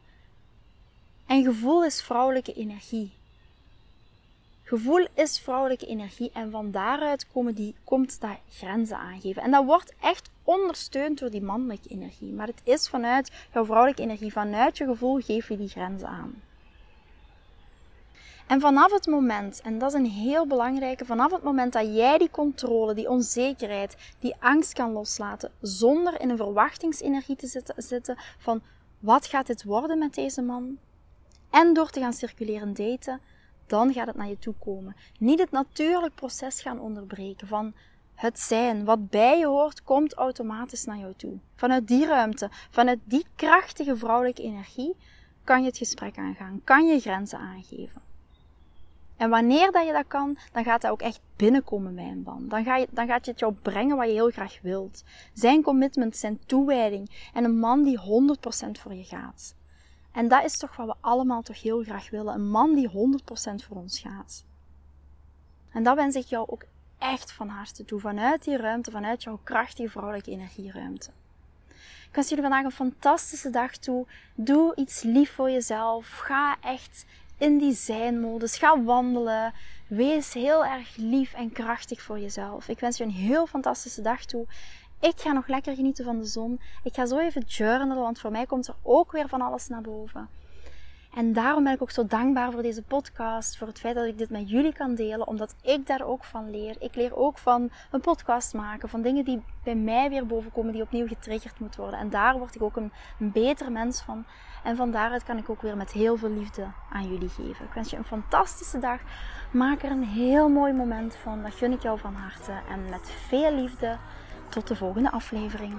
En 1.25 1.43
gevoel 1.43 1.85
is 1.85 2.01
vrouwelijke 2.01 2.53
energie. 2.53 3.13
Gevoel 4.67 5.07
is 5.13 5.39
vrouwelijke 5.39 5.85
energie 5.85 6.31
en 6.33 6.51
van 6.51 6.71
daaruit 6.71 7.27
komen 7.27 7.55
die, 7.55 7.75
komt 7.83 8.21
dat 8.21 8.37
grenzen 8.49 8.97
aangeven. 8.97 9.41
En 9.41 9.51
dat 9.51 9.65
wordt 9.65 9.93
echt 9.99 10.29
ondersteund 10.43 11.19
door 11.19 11.29
die 11.29 11.41
mannelijke 11.41 11.89
energie. 11.89 12.33
Maar 12.33 12.47
het 12.47 12.61
is 12.63 12.89
vanuit 12.89 13.31
jouw 13.53 13.65
vrouwelijke 13.65 14.01
energie, 14.01 14.31
vanuit 14.31 14.77
je 14.77 14.85
gevoel 14.85 15.19
geef 15.21 15.49
je 15.49 15.57
die 15.57 15.67
grenzen 15.67 16.07
aan. 16.07 16.41
En 18.47 18.59
vanaf 18.59 18.91
het 18.91 19.07
moment, 19.07 19.61
en 19.61 19.77
dat 19.77 19.93
is 19.93 19.99
een 19.99 20.11
heel 20.11 20.47
belangrijke, 20.47 21.05
vanaf 21.05 21.31
het 21.31 21.43
moment 21.43 21.73
dat 21.73 21.95
jij 21.95 22.17
die 22.17 22.31
controle, 22.31 22.93
die 22.93 23.09
onzekerheid, 23.09 23.97
die 24.19 24.35
angst 24.39 24.73
kan 24.73 24.91
loslaten, 24.91 25.51
zonder 25.61 26.21
in 26.21 26.29
een 26.29 26.37
verwachtingsenergie 26.37 27.35
te 27.35 27.47
zitten, 27.47 27.75
zitten 27.77 28.17
van 28.37 28.61
wat 28.99 29.25
gaat 29.25 29.47
dit 29.47 29.63
worden 29.63 29.97
met 29.97 30.13
deze 30.13 30.41
man? 30.41 30.77
En 31.49 31.73
door 31.73 31.89
te 31.89 31.99
gaan 31.99 32.13
circuleren 32.13 32.73
daten, 32.73 33.21
dan 33.67 33.93
gaat 33.93 34.07
het 34.07 34.15
naar 34.15 34.27
je 34.27 34.39
toe 34.39 34.53
komen. 34.59 34.95
Niet 35.19 35.39
het 35.39 35.51
natuurlijk 35.51 36.15
proces 36.15 36.61
gaan 36.61 36.79
onderbreken 36.79 37.47
van 37.47 37.73
het 38.15 38.39
zijn, 38.39 38.85
wat 38.85 39.09
bij 39.09 39.37
je 39.37 39.45
hoort, 39.45 39.83
komt 39.83 40.13
automatisch 40.13 40.85
naar 40.85 40.97
jou 40.97 41.13
toe. 41.17 41.37
Vanuit 41.55 41.87
die 41.87 42.05
ruimte, 42.05 42.49
vanuit 42.69 42.99
die 43.03 43.25
krachtige 43.35 43.97
vrouwelijke 43.97 44.41
energie, 44.41 44.95
kan 45.43 45.61
je 45.61 45.67
het 45.67 45.77
gesprek 45.77 46.17
aangaan, 46.17 46.61
kan 46.63 46.87
je 46.87 46.99
grenzen 46.99 47.39
aangeven. 47.39 48.01
En 49.17 49.29
wanneer 49.29 49.71
dat 49.71 49.85
je 49.85 49.91
dat 49.91 50.07
kan, 50.07 50.37
dan 50.51 50.63
gaat 50.63 50.81
dat 50.81 50.91
ook 50.91 51.01
echt 51.01 51.19
binnenkomen 51.35 51.95
bij 51.95 52.07
een 52.07 52.23
band. 52.23 52.49
Dan, 52.49 52.63
ga 52.63 52.75
je, 52.77 52.87
dan 52.91 53.07
gaat 53.07 53.25
je 53.25 53.31
het 53.31 53.39
jou 53.39 53.53
brengen 53.53 53.97
wat 53.97 54.07
je 54.07 54.13
heel 54.13 54.29
graag 54.29 54.59
wilt. 54.61 55.03
Zijn 55.33 55.61
commitment, 55.61 56.17
zijn 56.17 56.39
toewijding 56.45 57.29
en 57.33 57.43
een 57.43 57.59
man 57.59 57.83
die 57.83 57.99
100% 57.99 58.01
voor 58.71 58.93
je 58.93 59.03
gaat. 59.03 59.54
En 60.15 60.27
dat 60.27 60.43
is 60.43 60.57
toch 60.57 60.75
wat 60.75 60.87
we 60.87 60.95
allemaal 60.99 61.41
toch 61.41 61.61
heel 61.61 61.83
graag 61.83 62.09
willen. 62.09 62.33
Een 62.33 62.49
man 62.49 62.75
die 62.75 62.89
100% 62.89 62.93
voor 63.67 63.77
ons 63.77 63.99
gaat. 63.99 64.45
En 65.71 65.83
dat 65.83 65.95
wens 65.95 66.15
ik 66.15 66.25
jou 66.25 66.47
ook 66.49 66.65
echt 66.97 67.31
van 67.31 67.47
harte 67.47 67.85
toe. 67.85 67.99
Vanuit 67.99 68.43
die 68.43 68.57
ruimte, 68.57 68.91
vanuit 68.91 69.23
jouw 69.23 69.39
krachtige 69.43 69.89
vrouwelijke 69.89 70.31
energieruimte. 70.31 71.09
Ik 72.07 72.11
wens 72.11 72.29
jullie 72.29 72.43
vandaag 72.43 72.63
een 72.63 72.71
fantastische 72.71 73.49
dag 73.49 73.77
toe. 73.77 74.07
Doe 74.35 74.75
iets 74.75 75.01
lief 75.01 75.31
voor 75.31 75.51
jezelf. 75.51 76.17
Ga 76.17 76.57
echt 76.61 77.05
in 77.37 77.57
die 77.57 77.73
zijn-modus. 77.73 78.57
Ga 78.57 78.83
wandelen. 78.83 79.53
Wees 79.87 80.33
heel 80.33 80.65
erg 80.65 80.95
lief 80.95 81.33
en 81.33 81.51
krachtig 81.51 82.01
voor 82.01 82.19
jezelf. 82.19 82.67
Ik 82.67 82.79
wens 82.79 82.97
je 82.97 83.03
een 83.03 83.11
heel 83.11 83.47
fantastische 83.47 84.01
dag 84.01 84.25
toe. 84.25 84.45
Ik 85.05 85.19
ga 85.21 85.31
nog 85.31 85.47
lekker 85.47 85.75
genieten 85.75 86.05
van 86.05 86.19
de 86.19 86.25
zon. 86.25 86.61
Ik 86.83 86.93
ga 86.93 87.05
zo 87.05 87.17
even 87.17 87.41
journalen, 87.41 87.97
want 87.97 88.19
voor 88.19 88.31
mij 88.31 88.45
komt 88.45 88.67
er 88.67 88.75
ook 88.81 89.11
weer 89.11 89.27
van 89.27 89.41
alles 89.41 89.67
naar 89.67 89.81
boven. 89.81 90.29
En 91.15 91.33
daarom 91.33 91.63
ben 91.63 91.73
ik 91.73 91.81
ook 91.81 91.91
zo 91.91 92.05
dankbaar 92.05 92.51
voor 92.51 92.61
deze 92.61 92.81
podcast, 92.81 93.57
voor 93.57 93.67
het 93.67 93.79
feit 93.79 93.95
dat 93.95 94.05
ik 94.05 94.17
dit 94.17 94.29
met 94.29 94.49
jullie 94.49 94.73
kan 94.73 94.95
delen, 94.95 95.27
omdat 95.27 95.55
ik 95.61 95.87
daar 95.87 96.01
ook 96.01 96.23
van 96.23 96.49
leer. 96.49 96.75
Ik 96.79 96.95
leer 96.95 97.15
ook 97.15 97.37
van 97.37 97.69
een 97.91 98.01
podcast 98.01 98.53
maken, 98.53 98.89
van 98.89 99.01
dingen 99.01 99.25
die 99.25 99.43
bij 99.63 99.75
mij 99.75 100.09
weer 100.09 100.25
bovenkomen, 100.25 100.73
die 100.73 100.81
opnieuw 100.81 101.07
getriggerd 101.07 101.59
moeten 101.59 101.81
worden. 101.81 101.99
En 101.99 102.09
daar 102.09 102.37
word 102.37 102.55
ik 102.55 102.61
ook 102.61 102.75
een, 102.75 102.91
beter 103.17 103.71
mens 103.71 104.01
van. 104.01 104.25
En 104.63 104.75
van 104.75 104.91
daaruit 104.91 105.23
kan 105.23 105.37
ik 105.37 105.49
ook 105.49 105.61
weer 105.61 105.77
met 105.77 105.91
heel 105.91 106.17
veel 106.17 106.31
liefde 106.31 106.67
aan 106.91 107.07
jullie 107.07 107.29
geven. 107.29 107.65
Ik 107.65 107.73
wens 107.73 107.89
je 107.89 107.97
een 107.97 108.03
fantastische 108.03 108.79
dag. 108.79 108.99
Maak 109.51 109.83
er 109.83 109.91
een 109.91 110.03
heel 110.03 110.49
mooi 110.49 110.73
moment 110.73 111.15
van. 111.15 111.43
Dat 111.43 111.53
gun 111.53 111.71
ik 111.71 111.81
jou 111.81 111.99
van 111.99 112.13
harte. 112.13 112.51
En 112.69 112.89
met 112.89 113.11
veel 113.27 113.53
liefde. 113.53 113.97
Tot 114.55 114.67
de 114.67 114.75
volgende 114.75 115.11
aflevering. 115.11 115.73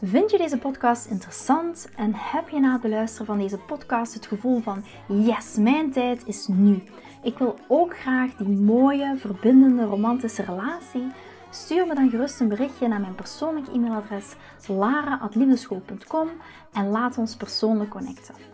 Vind 0.00 0.30
je 0.30 0.38
deze 0.38 0.58
podcast 0.58 1.06
interessant 1.06 1.88
en 1.96 2.12
heb 2.14 2.48
je 2.48 2.60
na 2.60 2.72
het 2.72 2.80
beluisteren 2.80 3.26
van 3.26 3.38
deze 3.38 3.58
podcast 3.58 4.14
het 4.14 4.26
gevoel 4.26 4.60
van 4.60 4.84
yes, 5.06 5.56
mijn 5.56 5.90
tijd 5.90 6.26
is 6.26 6.46
nu. 6.46 6.82
Ik 7.22 7.38
wil 7.38 7.58
ook 7.68 7.98
graag 7.98 8.34
die 8.34 8.48
mooie, 8.48 9.16
verbindende, 9.16 9.84
romantische 9.84 10.42
relatie. 10.42 11.06
Stuur 11.50 11.86
me 11.86 11.94
dan 11.94 12.10
gerust 12.10 12.40
een 12.40 12.48
berichtje 12.48 12.88
naar 12.88 13.00
mijn 13.00 13.14
persoonlijk 13.14 13.68
e-mailadres 13.68 14.34
lara.liefdeschool.com 14.66 16.28
en 16.72 16.88
laat 16.88 17.18
ons 17.18 17.36
persoonlijk 17.36 17.90
connecten. 17.90 18.53